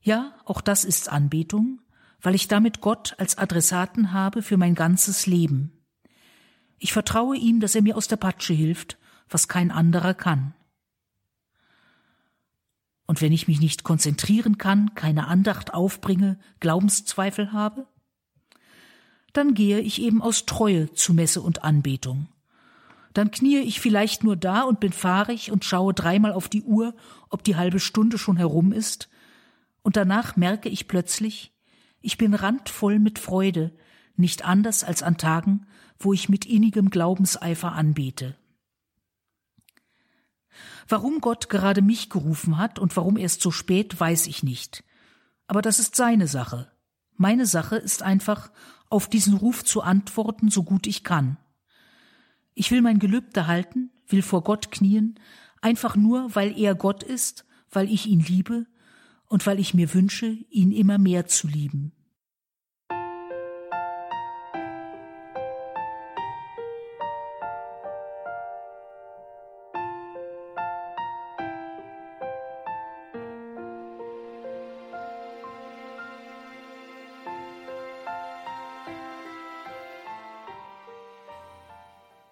[0.00, 1.82] Ja, auch das ist Anbetung,
[2.22, 5.72] weil ich damit Gott als Adressaten habe für mein ganzes Leben.
[6.78, 8.98] Ich vertraue ihm, dass er mir aus der Patsche hilft,
[9.28, 10.54] was kein anderer kann.
[13.06, 17.86] Und wenn ich mich nicht konzentrieren kann, keine Andacht aufbringe, Glaubenszweifel habe,
[19.32, 22.28] dann gehe ich eben aus Treue zu Messe und Anbetung.
[23.12, 26.94] Dann kniee ich vielleicht nur da und bin fahrig und schaue dreimal auf die Uhr,
[27.28, 29.08] ob die halbe Stunde schon herum ist,
[29.82, 31.52] und danach merke ich plötzlich,
[32.00, 33.72] ich bin randvoll mit Freude,
[34.16, 35.66] nicht anders als an Tagen,
[35.98, 38.36] wo ich mit innigem Glaubenseifer anbete.
[40.88, 44.82] Warum Gott gerade mich gerufen hat und warum erst so spät, weiß ich nicht.
[45.46, 46.70] Aber das ist seine Sache.
[47.16, 48.50] Meine Sache ist einfach,
[48.88, 51.36] auf diesen Ruf zu antworten, so gut ich kann.
[52.54, 55.18] Ich will mein Gelübde halten, will vor Gott knien,
[55.62, 58.66] einfach nur, weil er Gott ist, weil ich ihn liebe
[59.30, 61.92] und weil ich mir wünsche, ihn immer mehr zu lieben.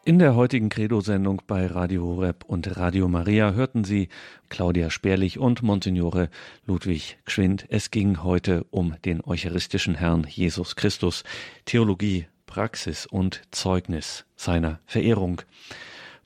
[0.08, 4.08] In der heutigen Credo-Sendung bei Radio Horeb und Radio Maria hörten Sie
[4.48, 6.30] Claudia Sperlich und Monsignore
[6.64, 7.66] Ludwig Gschwind.
[7.68, 11.24] Es ging heute um den eucharistischen Herrn Jesus Christus,
[11.66, 15.42] Theologie, Praxis und Zeugnis seiner Verehrung.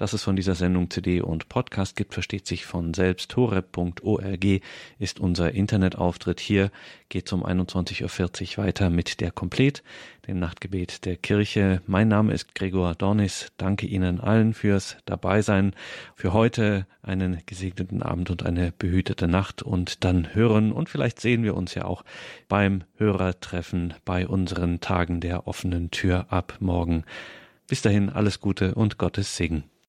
[0.02, 3.36] Dass es von dieser Sendung CD und Podcast gibt, versteht sich von selbst.
[3.36, 4.60] horeb.org
[4.98, 6.40] ist unser Internetauftritt.
[6.40, 6.72] Hier
[7.08, 9.84] geht es um 21.40 Uhr weiter mit der Komplet,
[10.26, 11.82] dem Nachtgebet der Kirche.
[11.86, 13.52] Mein Name ist Gregor Dornis.
[13.58, 15.72] Danke Ihnen allen fürs Dabeisein.
[16.16, 21.44] Für heute einen gesegneten Abend und eine behütete Nacht und dann hören und vielleicht sehen
[21.44, 22.02] wir uns ja auch
[22.48, 27.04] beim Hörertreffen bei unseren Tagen der offenen Tür ab morgen.
[27.68, 29.62] Bis dahin alles Gute und Gottes Segen.